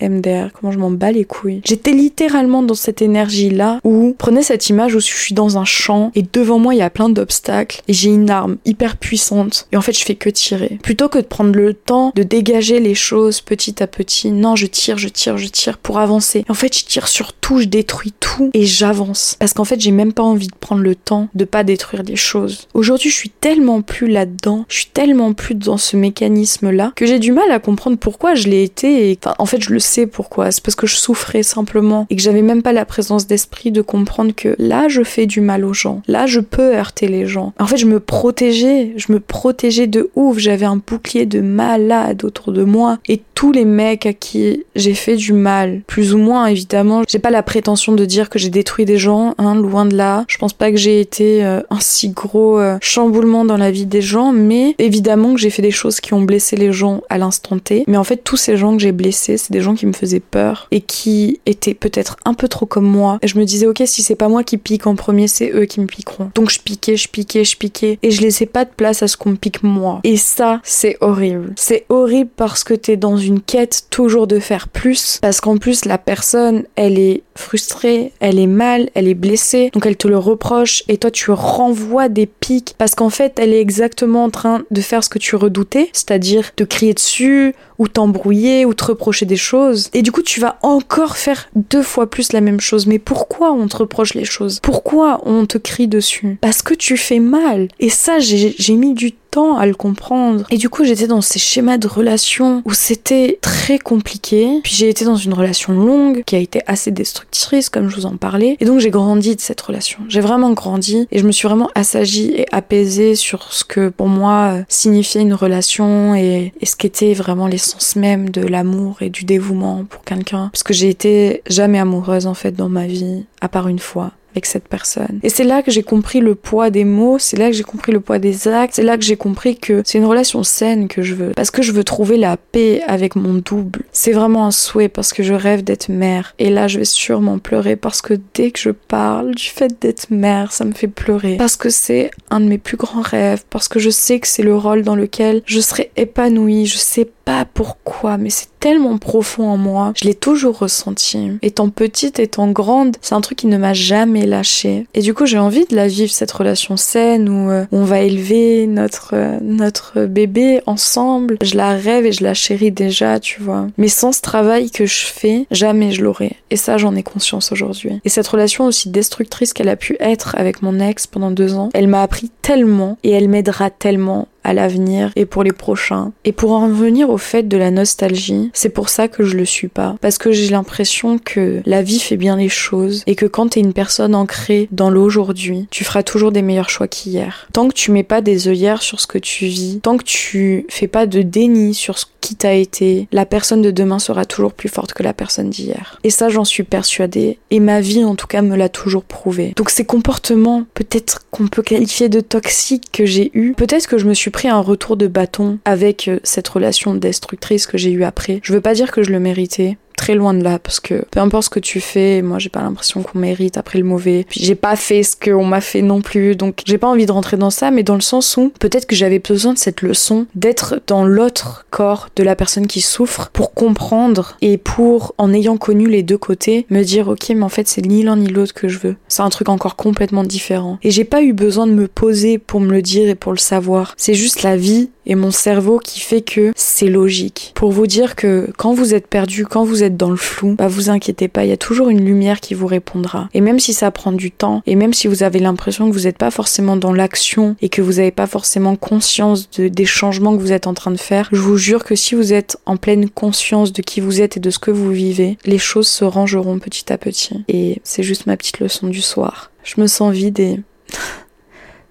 MDR, 0.00 0.52
comment 0.52 0.72
je 0.72 0.78
m'en 0.78 0.90
bats 0.90 1.12
les 1.12 1.24
couilles. 1.24 1.62
J'étais 1.64 1.92
littéralement 1.92 2.62
dans 2.62 2.74
cette 2.74 3.02
énergie-là 3.02 3.80
où, 3.84 4.14
prenez 4.16 4.42
cette 4.42 4.68
image 4.68 4.94
où 4.94 5.00
je 5.00 5.06
suis 5.06 5.34
dans 5.34 5.58
un 5.58 5.64
champ 5.64 6.10
et 6.14 6.24
devant 6.32 6.58
moi 6.58 6.74
il 6.74 6.78
y 6.78 6.82
a 6.82 6.90
plein 6.90 7.08
d'obstacles 7.08 7.82
et 7.88 7.92
j'ai 7.92 8.10
une 8.10 8.30
arme 8.30 8.56
hyper 8.64 8.96
puissante 8.96 9.68
et 9.72 9.76
en 9.76 9.80
fait 9.80 9.92
je 9.92 10.04
fais 10.04 10.14
que 10.14 10.30
tirer. 10.30 10.78
Plutôt 10.82 11.08
que 11.08 11.18
de 11.18 11.24
prendre 11.24 11.54
le 11.54 11.74
temps 11.74 12.12
de 12.14 12.22
dégager 12.22 12.80
les 12.80 12.94
choses 12.94 13.40
petit 13.40 13.82
à 13.82 13.86
petit, 13.86 14.30
non 14.30 14.56
je 14.56 14.66
tire, 14.66 14.98
je 14.98 15.08
tire, 15.08 15.38
je 15.38 15.48
tire 15.48 15.78
pour 15.78 15.98
avancer. 15.98 16.44
En 16.48 16.54
fait 16.54 16.76
je 16.76 16.84
tire 16.84 17.08
sur 17.08 17.32
tout, 17.32 17.60
je 17.60 17.66
détruis 17.66 18.12
tout 18.18 18.50
et 18.54 18.66
j'avance. 18.66 19.36
Parce 19.38 19.52
qu'en 19.52 19.64
fait 19.64 19.80
j'ai 19.80 19.92
même 19.92 20.12
pas 20.12 20.22
envie 20.22 20.48
de 20.48 20.56
prendre 20.58 20.82
le 20.82 20.94
temps 20.94 21.28
de 21.34 21.44
pas 21.44 21.64
détruire 21.64 22.04
des 22.04 22.16
choses. 22.16 22.68
Aujourd'hui 22.74 23.10
je 23.10 23.16
suis 23.16 23.30
tellement 23.30 23.82
plus 23.82 24.08
là-dedans, 24.08 24.64
je 24.68 24.76
suis 24.76 24.90
tellement 24.92 25.32
plus 25.32 25.54
dans 25.54 25.78
ce 25.78 25.96
mécanisme-là 25.96 26.92
que 26.94 27.06
j'ai 27.06 27.18
du 27.18 27.32
mal 27.32 27.50
à 27.50 27.58
comprendre 27.58 27.98
pourquoi 27.98 28.34
je 28.34 28.48
l'ai 28.48 28.62
été 28.62 29.10
et 29.10 29.18
enfin, 29.22 29.34
en 29.38 29.46
fait 29.46 29.60
je 29.60 29.72
le 29.72 29.80
sais 29.86 30.06
pourquoi. 30.06 30.50
C'est 30.50 30.62
parce 30.62 30.74
que 30.74 30.86
je 30.86 30.96
souffrais 30.96 31.42
simplement 31.42 32.06
et 32.10 32.16
que 32.16 32.22
j'avais 32.22 32.42
même 32.42 32.62
pas 32.62 32.72
la 32.72 32.84
présence 32.84 33.26
d'esprit 33.26 33.70
de 33.70 33.82
comprendre 33.82 34.32
que 34.34 34.54
là, 34.58 34.88
je 34.88 35.02
fais 35.02 35.26
du 35.26 35.40
mal 35.40 35.64
aux 35.64 35.74
gens. 35.74 36.02
Là, 36.06 36.26
je 36.26 36.40
peux 36.40 36.76
heurter 36.76 37.08
les 37.08 37.26
gens. 37.26 37.52
En 37.58 37.66
fait, 37.66 37.76
je 37.76 37.86
me 37.86 38.00
protégeais. 38.00 38.92
Je 38.96 39.12
me 39.12 39.20
protégeais 39.20 39.86
de 39.86 40.10
ouf. 40.14 40.38
J'avais 40.38 40.66
un 40.66 40.76
bouclier 40.76 41.26
de 41.26 41.40
malade 41.40 42.24
autour 42.24 42.52
de 42.52 42.64
moi 42.64 42.98
et 43.08 43.20
tous 43.36 43.52
les 43.52 43.66
mecs 43.66 44.06
à 44.06 44.12
qui 44.14 44.64
j'ai 44.74 44.94
fait 44.94 45.16
du 45.16 45.32
mal, 45.34 45.82
plus 45.86 46.14
ou 46.14 46.18
moins 46.18 46.46
évidemment. 46.46 47.02
J'ai 47.06 47.18
pas 47.18 47.30
la 47.30 47.42
prétention 47.42 47.92
de 47.92 48.04
dire 48.04 48.30
que 48.30 48.38
j'ai 48.38 48.48
détruit 48.48 48.86
des 48.86 48.96
gens, 48.96 49.34
hein, 49.38 49.54
loin 49.54 49.84
de 49.84 49.94
là. 49.94 50.24
Je 50.26 50.38
pense 50.38 50.54
pas 50.54 50.70
que 50.70 50.78
j'ai 50.78 51.00
été 51.00 51.44
euh, 51.44 51.60
un 51.68 51.80
si 51.80 52.08
gros 52.08 52.58
euh, 52.58 52.78
chamboulement 52.80 53.44
dans 53.44 53.58
la 53.58 53.70
vie 53.70 53.84
des 53.84 54.00
gens, 54.00 54.32
mais 54.32 54.74
évidemment 54.78 55.34
que 55.34 55.40
j'ai 55.40 55.50
fait 55.50 55.62
des 55.62 55.70
choses 55.70 56.00
qui 56.00 56.14
ont 56.14 56.22
blessé 56.22 56.56
les 56.56 56.72
gens 56.72 57.02
à 57.10 57.18
l'instant 57.18 57.58
T. 57.58 57.84
Mais 57.86 57.98
en 57.98 58.04
fait, 58.04 58.16
tous 58.24 58.38
ces 58.38 58.56
gens 58.56 58.74
que 58.74 58.82
j'ai 58.82 58.92
blessés, 58.92 59.36
c'est 59.36 59.52
des 59.52 59.60
gens 59.60 59.74
qui 59.76 59.86
me 59.86 59.92
faisaient 59.92 60.20
peur 60.20 60.66
et 60.70 60.80
qui 60.80 61.40
étaient 61.46 61.74
peut-être 61.74 62.16
un 62.24 62.34
peu 62.34 62.48
trop 62.48 62.66
comme 62.66 62.86
moi. 62.86 63.18
Et 63.22 63.28
je 63.28 63.38
me 63.38 63.44
disais, 63.44 63.66
ok, 63.66 63.82
si 63.86 64.02
c'est 64.02 64.16
pas 64.16 64.28
moi 64.28 64.42
qui 64.42 64.58
pique 64.58 64.86
en 64.86 64.96
premier, 64.96 65.28
c'est 65.28 65.50
eux 65.52 65.66
qui 65.66 65.80
me 65.80 65.86
piqueront. 65.86 66.30
Donc 66.34 66.50
je 66.50 66.60
piquais, 66.60 66.96
je 66.96 67.08
piquais, 67.08 67.44
je 67.44 67.56
piquais. 67.56 67.98
Et 68.02 68.10
je 68.10 68.22
laissais 68.22 68.46
pas 68.46 68.64
de 68.64 68.70
place 68.70 69.02
à 69.02 69.08
ce 69.08 69.16
qu'on 69.16 69.30
me 69.30 69.36
pique 69.36 69.62
moi. 69.62 70.00
Et 70.04 70.16
ça, 70.16 70.60
c'est 70.64 70.96
horrible. 71.00 71.52
C'est 71.56 71.86
horrible 71.88 72.30
parce 72.36 72.64
que 72.64 72.74
t'es 72.74 72.96
dans 72.96 73.16
une 73.16 73.40
quête 73.40 73.86
toujours 73.90 74.26
de 74.26 74.38
faire 74.38 74.68
plus. 74.68 75.18
Parce 75.20 75.40
qu'en 75.40 75.58
plus, 75.58 75.84
la 75.84 75.98
personne, 75.98 76.64
elle 76.76 76.98
est 76.98 77.22
frustrée, 77.36 78.12
elle 78.20 78.38
est 78.38 78.46
mal, 78.46 78.90
elle 78.94 79.08
est 79.08 79.14
blessée. 79.14 79.70
Donc 79.72 79.86
elle 79.86 79.96
te 79.96 80.08
le 80.08 80.18
reproche 80.18 80.82
et 80.88 80.98
toi, 80.98 81.10
tu 81.10 81.30
renvoies 81.30 82.08
des 82.08 82.26
piques 82.26 82.74
parce 82.78 82.94
qu'en 82.94 83.10
fait, 83.10 83.38
elle 83.38 83.52
est 83.52 83.60
exactement 83.60 84.24
en 84.24 84.30
train 84.30 84.62
de 84.70 84.80
faire 84.80 85.04
ce 85.04 85.08
que 85.08 85.18
tu 85.18 85.36
redoutais, 85.36 85.90
c'est-à-dire 85.92 86.50
de 86.56 86.64
crier 86.64 86.94
dessus 86.94 87.54
ou 87.78 87.88
t'embrouiller 87.88 88.64
ou 88.64 88.74
te 88.74 88.84
reprocher 88.84 89.26
des 89.26 89.36
choses. 89.36 89.90
Et 89.92 90.02
du 90.02 90.12
coup, 90.12 90.22
tu 90.22 90.40
vas 90.40 90.58
encore 90.62 91.16
faire 91.16 91.48
deux 91.54 91.82
fois 91.82 92.08
plus 92.08 92.32
la 92.32 92.40
même 92.40 92.60
chose. 92.60 92.86
Mais 92.86 92.98
pourquoi 92.98 93.52
on 93.52 93.68
te 93.68 93.76
reproche 93.76 94.14
les 94.14 94.24
choses? 94.24 94.60
Pourquoi 94.60 95.20
on 95.24 95.46
te 95.46 95.58
crie 95.58 95.88
dessus? 95.88 96.38
Parce 96.40 96.62
que 96.62 96.74
tu 96.74 96.96
fais 96.96 97.20
mal. 97.20 97.68
Et 97.80 97.90
ça, 97.90 98.18
j'ai 98.18 98.74
mis 98.74 98.94
du 98.94 99.12
temps 99.12 99.18
à 99.36 99.66
le 99.66 99.74
comprendre. 99.74 100.44
Et 100.50 100.56
du 100.56 100.68
coup, 100.68 100.84
j'étais 100.84 101.06
dans 101.06 101.20
ces 101.20 101.38
schémas 101.38 101.78
de 101.78 101.86
relations 101.86 102.62
où 102.64 102.72
c'était 102.72 103.38
très 103.42 103.78
compliqué. 103.78 104.60
Puis 104.62 104.74
j'ai 104.74 104.88
été 104.88 105.04
dans 105.04 105.16
une 105.16 105.34
relation 105.34 105.72
longue 105.72 106.22
qui 106.24 106.36
a 106.36 106.38
été 106.38 106.60
assez 106.66 106.90
destructrice, 106.90 107.68
comme 107.68 107.88
je 107.88 107.96
vous 107.96 108.06
en 108.06 108.16
parlais. 108.16 108.56
Et 108.60 108.64
donc 108.64 108.80
j'ai 108.80 108.90
grandi 108.90 109.36
de 109.36 109.40
cette 109.40 109.60
relation. 109.60 109.98
J'ai 110.08 110.20
vraiment 110.20 110.50
grandi 110.52 111.06
et 111.10 111.18
je 111.18 111.26
me 111.26 111.32
suis 111.32 111.46
vraiment 111.46 111.70
assagie 111.74 112.32
et 112.34 112.46
apaisée 112.52 113.14
sur 113.14 113.52
ce 113.52 113.64
que 113.64 113.88
pour 113.88 114.08
moi 114.08 114.58
signifiait 114.68 115.22
une 115.22 115.34
relation 115.34 116.14
et, 116.14 116.52
et 116.60 116.66
ce 116.66 116.76
qu'était 116.76 117.14
vraiment 117.14 117.46
l'essence 117.46 117.96
même 117.96 118.30
de 118.30 118.40
l'amour 118.40 119.02
et 119.02 119.10
du 119.10 119.24
dévouement 119.24 119.84
pour 119.88 120.02
quelqu'un. 120.04 120.48
Parce 120.52 120.62
que 120.62 120.72
j'ai 120.72 120.88
été 120.88 121.42
jamais 121.48 121.78
amoureuse 121.78 122.26
en 122.26 122.34
fait 122.34 122.52
dans 122.52 122.68
ma 122.68 122.86
vie, 122.86 123.24
à 123.40 123.48
part 123.48 123.68
une 123.68 123.78
fois 123.78 124.12
cette 124.44 124.68
personne. 124.68 125.20
Et 125.22 125.30
c'est 125.30 125.44
là 125.44 125.62
que 125.62 125.70
j'ai 125.70 125.82
compris 125.82 126.20
le 126.20 126.34
poids 126.34 126.68
des 126.68 126.84
mots, 126.84 127.18
c'est 127.18 127.38
là 127.38 127.46
que 127.46 127.56
j'ai 127.56 127.62
compris 127.62 127.92
le 127.92 128.00
poids 128.00 128.18
des 128.18 128.48
actes, 128.48 128.74
c'est 128.74 128.82
là 128.82 128.98
que 128.98 129.04
j'ai 129.04 129.16
compris 129.16 129.56
que 129.56 129.82
c'est 129.86 129.96
une 129.96 130.04
relation 130.04 130.42
saine 130.42 130.88
que 130.88 131.00
je 131.02 131.14
veux. 131.14 131.32
Parce 131.34 131.50
que 131.50 131.62
je 131.62 131.72
veux 131.72 131.84
trouver 131.84 132.18
la 132.18 132.36
paix 132.36 132.82
avec 132.86 133.16
mon 133.16 133.34
double. 133.34 133.84
C'est 133.92 134.12
vraiment 134.12 134.46
un 134.46 134.50
souhait 134.50 134.88
parce 134.88 135.12
que 135.14 135.22
je 135.22 135.32
rêve 135.32 135.64
d'être 135.64 135.88
mère. 135.88 136.34
Et 136.38 136.50
là, 136.50 136.68
je 136.68 136.80
vais 136.80 136.84
sûrement 136.84 137.38
pleurer 137.38 137.76
parce 137.76 138.02
que 138.02 138.14
dès 138.34 138.50
que 138.50 138.58
je 138.58 138.70
parle 138.70 139.34
du 139.34 139.46
fait 139.46 139.80
d'être 139.80 140.10
mère, 140.10 140.52
ça 140.52 140.64
me 140.64 140.72
fait 140.72 140.88
pleurer. 140.88 141.36
Parce 141.36 141.56
que 141.56 141.70
c'est 141.70 142.10
un 142.30 142.40
de 142.40 142.46
mes 142.46 142.58
plus 142.58 142.76
grands 142.76 143.02
rêves, 143.02 143.44
parce 143.48 143.68
que 143.68 143.78
je 143.78 143.90
sais 143.90 144.18
que 144.20 144.26
c'est 144.26 144.42
le 144.42 144.56
rôle 144.56 144.82
dans 144.82 144.96
lequel 144.96 145.42
je 145.46 145.60
serai 145.60 145.90
épanouie, 145.96 146.66
je 146.66 146.78
sais 146.78 147.08
pas 147.26 147.44
pourquoi, 147.44 148.18
mais 148.18 148.30
c'est 148.30 148.46
tellement 148.60 148.98
profond 148.98 149.48
en 149.48 149.56
moi. 149.56 149.92
Je 149.96 150.04
l'ai 150.04 150.14
toujours 150.14 150.60
ressenti. 150.60 151.32
Étant 151.42 151.70
petite, 151.70 152.20
étant 152.20 152.48
grande, 152.52 152.96
c'est 153.02 153.16
un 153.16 153.20
truc 153.20 153.38
qui 153.38 153.48
ne 153.48 153.58
m'a 153.58 153.74
jamais 153.74 154.26
lâché. 154.26 154.86
Et 154.94 155.00
du 155.00 155.12
coup, 155.12 155.26
j'ai 155.26 155.38
envie 155.38 155.66
de 155.66 155.74
la 155.74 155.88
vivre, 155.88 156.12
cette 156.12 156.30
relation 156.30 156.76
saine 156.76 157.28
où, 157.28 157.50
euh, 157.50 157.66
on 157.72 157.84
va 157.84 158.00
élever 158.00 158.68
notre, 158.68 159.10
euh, 159.14 159.38
notre 159.42 160.04
bébé 160.04 160.60
ensemble. 160.66 161.36
Je 161.42 161.56
la 161.56 161.72
rêve 161.72 162.06
et 162.06 162.12
je 162.12 162.22
la 162.22 162.32
chéris 162.32 162.70
déjà, 162.70 163.18
tu 163.18 163.42
vois. 163.42 163.66
Mais 163.76 163.88
sans 163.88 164.12
ce 164.12 164.22
travail 164.22 164.70
que 164.70 164.86
je 164.86 165.06
fais, 165.06 165.46
jamais 165.50 165.90
je 165.90 166.04
l'aurai. 166.04 166.36
Et 166.50 166.56
ça, 166.56 166.78
j'en 166.78 166.94
ai 166.94 167.02
conscience 167.02 167.50
aujourd'hui. 167.50 168.00
Et 168.04 168.08
cette 168.08 168.28
relation 168.28 168.66
aussi 168.66 168.88
destructrice 168.88 169.52
qu'elle 169.52 169.68
a 169.68 169.76
pu 169.76 169.96
être 169.98 170.36
avec 170.38 170.62
mon 170.62 170.78
ex 170.78 171.08
pendant 171.08 171.32
deux 171.32 171.54
ans, 171.54 171.70
elle 171.74 171.88
m'a 171.88 172.02
appris 172.02 172.30
tellement 172.40 172.98
et 173.02 173.10
elle 173.10 173.28
m'aidera 173.28 173.70
tellement 173.70 174.28
à 174.46 174.54
l'avenir 174.54 175.10
et 175.16 175.26
pour 175.26 175.42
les 175.42 175.52
prochains. 175.52 176.12
Et 176.24 176.32
pour 176.32 176.52
en 176.52 176.66
revenir 176.66 177.10
au 177.10 177.18
fait 177.18 177.48
de 177.48 177.56
la 177.56 177.70
nostalgie, 177.70 178.50
c'est 178.54 178.68
pour 178.68 178.88
ça 178.88 179.08
que 179.08 179.24
je 179.24 179.36
le 179.36 179.44
suis 179.44 179.68
pas. 179.68 179.96
Parce 180.00 180.18
que 180.18 180.30
j'ai 180.30 180.50
l'impression 180.50 181.18
que 181.18 181.60
la 181.66 181.82
vie 181.82 181.98
fait 181.98 182.16
bien 182.16 182.36
les 182.36 182.48
choses 182.48 183.02
et 183.06 183.16
que 183.16 183.26
quand 183.26 183.48
t'es 183.48 183.60
une 183.60 183.72
personne 183.72 184.14
ancrée 184.14 184.68
dans 184.70 184.88
l'aujourd'hui, 184.88 185.66
tu 185.70 185.84
feras 185.84 186.04
toujours 186.04 186.32
des 186.32 186.42
meilleurs 186.42 186.70
choix 186.70 186.86
qu'hier. 186.86 187.48
Tant 187.52 187.68
que 187.68 187.74
tu 187.74 187.90
mets 187.90 188.04
pas 188.04 188.20
des 188.20 188.48
œillères 188.48 188.82
sur 188.82 189.00
ce 189.00 189.06
que 189.06 189.18
tu 189.18 189.46
vis, 189.46 189.80
tant 189.82 189.96
que 189.96 190.04
tu 190.04 190.64
fais 190.68 190.86
pas 190.86 191.06
de 191.06 191.22
déni 191.22 191.74
sur 191.74 191.98
ce 191.98 192.06
qui 192.20 192.36
t'a 192.36 192.54
été, 192.54 193.08
la 193.12 193.26
personne 193.26 193.62
de 193.62 193.70
demain 193.70 193.98
sera 193.98 194.24
toujours 194.24 194.52
plus 194.52 194.68
forte 194.68 194.92
que 194.92 195.02
la 195.02 195.12
personne 195.12 195.50
d'hier. 195.50 195.98
Et 196.04 196.10
ça, 196.10 196.28
j'en 196.28 196.44
suis 196.44 196.64
persuadée. 196.64 197.38
Et 197.50 197.60
ma 197.60 197.80
vie, 197.80 198.04
en 198.04 198.16
tout 198.16 198.26
cas, 198.26 198.42
me 198.42 198.56
l'a 198.56 198.68
toujours 198.68 199.04
prouvé. 199.04 199.52
Donc 199.56 199.70
ces 199.70 199.84
comportements, 199.84 200.64
peut-être 200.74 201.26
qu'on 201.30 201.46
peut 201.48 201.62
qualifier 201.62 202.08
de 202.08 202.20
toxiques 202.20 202.90
que 202.92 203.06
j'ai 203.06 203.30
eu, 203.34 203.52
peut-être 203.52 203.86
que 203.86 203.98
je 203.98 204.06
me 204.06 204.14
suis 204.14 204.30
un 204.44 204.60
retour 204.60 204.96
de 204.96 205.06
bâton 205.06 205.58
avec 205.64 206.08
euh, 206.08 206.20
cette 206.22 206.46
relation 206.48 206.94
destructrice 206.94 207.66
que 207.66 207.78
j'ai 207.78 207.90
eue 207.90 208.04
après. 208.04 208.40
Je 208.42 208.52
veux 208.52 208.60
pas 208.60 208.74
dire 208.74 208.92
que 208.92 209.02
je 209.02 209.10
le 209.10 209.18
méritais, 209.18 209.78
très 209.96 210.14
loin 210.14 210.34
de 210.34 210.42
là 210.42 210.58
parce 210.58 210.80
que 210.80 211.04
peu 211.10 211.20
importe 211.20 211.44
ce 211.44 211.50
que 211.50 211.60
tu 211.60 211.80
fais, 211.80 212.22
moi 212.22 212.38
j'ai 212.38 212.48
pas 212.48 212.60
l'impression 212.60 213.02
qu'on 213.02 213.18
mérite 213.18 213.56
après 213.56 213.78
le 213.78 213.84
mauvais. 213.84 214.26
J'ai 214.30 214.54
pas 214.54 214.76
fait 214.76 215.02
ce 215.02 215.16
qu'on 215.16 215.44
m'a 215.44 215.60
fait 215.60 215.82
non 215.82 216.02
plus, 216.02 216.36
donc 216.36 216.62
j'ai 216.64 216.78
pas 216.78 216.86
envie 216.86 217.06
de 217.06 217.12
rentrer 217.12 217.36
dans 217.36 217.50
ça, 217.50 217.70
mais 217.70 217.82
dans 217.82 217.94
le 217.94 218.00
sens 218.00 218.36
où 218.36 218.52
peut-être 218.60 218.86
que 218.86 218.94
j'avais 218.94 219.18
besoin 219.18 219.54
de 219.54 219.58
cette 219.58 219.82
leçon, 219.82 220.26
d'être 220.34 220.80
dans 220.86 221.04
l'autre 221.04 221.66
corps 221.70 222.08
de 222.14 222.22
la 222.22 222.36
personne 222.36 222.66
qui 222.66 222.80
souffre 222.80 223.30
pour 223.32 223.54
comprendre 223.54 224.36
et 224.42 224.58
pour, 224.58 225.14
en 225.18 225.32
ayant 225.32 225.56
connu 225.56 225.88
les 225.88 226.02
deux 226.02 226.18
côtés, 226.18 226.66
me 226.70 226.82
dire 226.82 227.08
ok 227.08 227.30
mais 227.30 227.42
en 227.42 227.48
fait 227.48 227.66
c'est 227.66 227.84
ni 227.84 228.02
l'un 228.02 228.16
ni 228.16 228.28
l'autre 228.28 228.54
que 228.54 228.68
je 228.68 228.78
veux. 228.78 228.96
C'est 229.08 229.22
un 229.22 229.30
truc 229.30 229.48
encore 229.48 229.76
complètement 229.76 230.24
différent. 230.24 230.78
Et 230.82 230.90
j'ai 230.90 231.04
pas 231.04 231.22
eu 231.22 231.32
besoin 231.32 231.66
de 231.66 231.72
me 231.72 231.88
poser 231.88 232.38
pour 232.38 232.60
me 232.60 232.72
le 232.72 232.82
dire 232.82 233.08
et 233.08 233.14
pour 233.14 233.32
le 233.32 233.38
savoir. 233.38 233.94
C'est 233.96 234.14
juste 234.14 234.42
la 234.42 234.56
vie 234.56 234.90
et 235.06 235.14
mon 235.14 235.30
cerveau 235.30 235.78
qui 235.78 236.00
fait 236.00 236.20
que 236.20 236.52
c'est 236.56 236.88
logique. 236.88 237.52
Pour 237.54 237.72
vous 237.72 237.86
dire 237.86 238.16
que 238.16 238.50
quand 238.56 238.74
vous 238.74 238.94
êtes 238.94 239.06
perdu, 239.06 239.46
quand 239.46 239.64
vous 239.64 239.82
dans 239.90 240.10
le 240.10 240.16
flou, 240.16 240.54
bah 240.56 240.68
vous 240.68 240.90
inquiétez 240.90 241.28
pas, 241.28 241.44
il 241.44 241.48
y 241.48 241.52
a 241.52 241.56
toujours 241.56 241.88
une 241.88 242.04
lumière 242.04 242.40
qui 242.40 242.54
vous 242.54 242.66
répondra. 242.66 243.28
Et 243.34 243.40
même 243.40 243.58
si 243.58 243.72
ça 243.72 243.90
prend 243.90 244.12
du 244.12 244.30
temps, 244.30 244.62
et 244.66 244.76
même 244.76 244.94
si 244.94 245.08
vous 245.08 245.22
avez 245.22 245.38
l'impression 245.38 245.88
que 245.88 245.94
vous 245.94 246.04
n'êtes 246.04 246.18
pas 246.18 246.30
forcément 246.30 246.76
dans 246.76 246.92
l'action 246.92 247.56
et 247.60 247.68
que 247.68 247.82
vous 247.82 247.94
n'avez 247.94 248.10
pas 248.10 248.26
forcément 248.26 248.76
conscience 248.76 249.50
de, 249.50 249.68
des 249.68 249.84
changements 249.84 250.36
que 250.36 250.40
vous 250.40 250.52
êtes 250.52 250.66
en 250.66 250.74
train 250.74 250.90
de 250.90 250.96
faire, 250.96 251.28
je 251.32 251.40
vous 251.40 251.56
jure 251.56 251.84
que 251.84 251.94
si 251.94 252.14
vous 252.14 252.32
êtes 252.32 252.56
en 252.66 252.76
pleine 252.76 253.08
conscience 253.08 253.72
de 253.72 253.82
qui 253.82 254.00
vous 254.00 254.20
êtes 254.20 254.36
et 254.36 254.40
de 254.40 254.50
ce 254.50 254.58
que 254.58 254.70
vous 254.70 254.90
vivez, 254.90 255.38
les 255.44 255.58
choses 255.58 255.88
se 255.88 256.04
rangeront 256.04 256.58
petit 256.58 256.92
à 256.92 256.98
petit. 256.98 257.44
Et 257.48 257.80
c'est 257.84 258.02
juste 258.02 258.26
ma 258.26 258.36
petite 258.36 258.60
leçon 258.60 258.88
du 258.88 259.02
soir. 259.02 259.50
Je 259.64 259.80
me 259.80 259.86
sens 259.86 260.12
vide 260.12 260.40
et... 260.40 260.60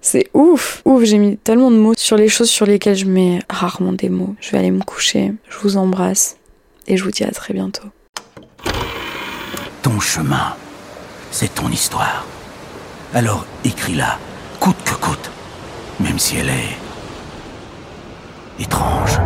C'est 0.02 0.28
ouf, 0.34 0.82
ouf, 0.84 1.02
j'ai 1.02 1.18
mis 1.18 1.36
tellement 1.36 1.68
de 1.68 1.76
mots 1.76 1.94
sur 1.96 2.16
les 2.16 2.28
choses 2.28 2.48
sur 2.48 2.64
lesquelles 2.64 2.94
je 2.94 3.06
mets 3.06 3.40
rarement 3.50 3.92
des 3.92 4.08
mots. 4.08 4.36
Je 4.40 4.52
vais 4.52 4.58
aller 4.58 4.70
me 4.70 4.84
coucher, 4.84 5.32
je 5.48 5.58
vous 5.58 5.76
embrasse 5.76 6.35
et 6.86 6.96
je 6.96 7.04
vous 7.04 7.10
dis 7.10 7.24
à 7.24 7.30
très 7.30 7.54
bientôt. 7.54 7.88
Ton 9.82 10.00
chemin, 10.00 10.54
c'est 11.30 11.54
ton 11.54 11.70
histoire. 11.70 12.26
Alors 13.14 13.46
écris-la, 13.64 14.18
coûte 14.60 14.76
que 14.84 14.94
coûte, 14.94 15.30
même 16.00 16.18
si 16.18 16.36
elle 16.36 16.48
est 16.48 16.78
étrange. 18.58 19.18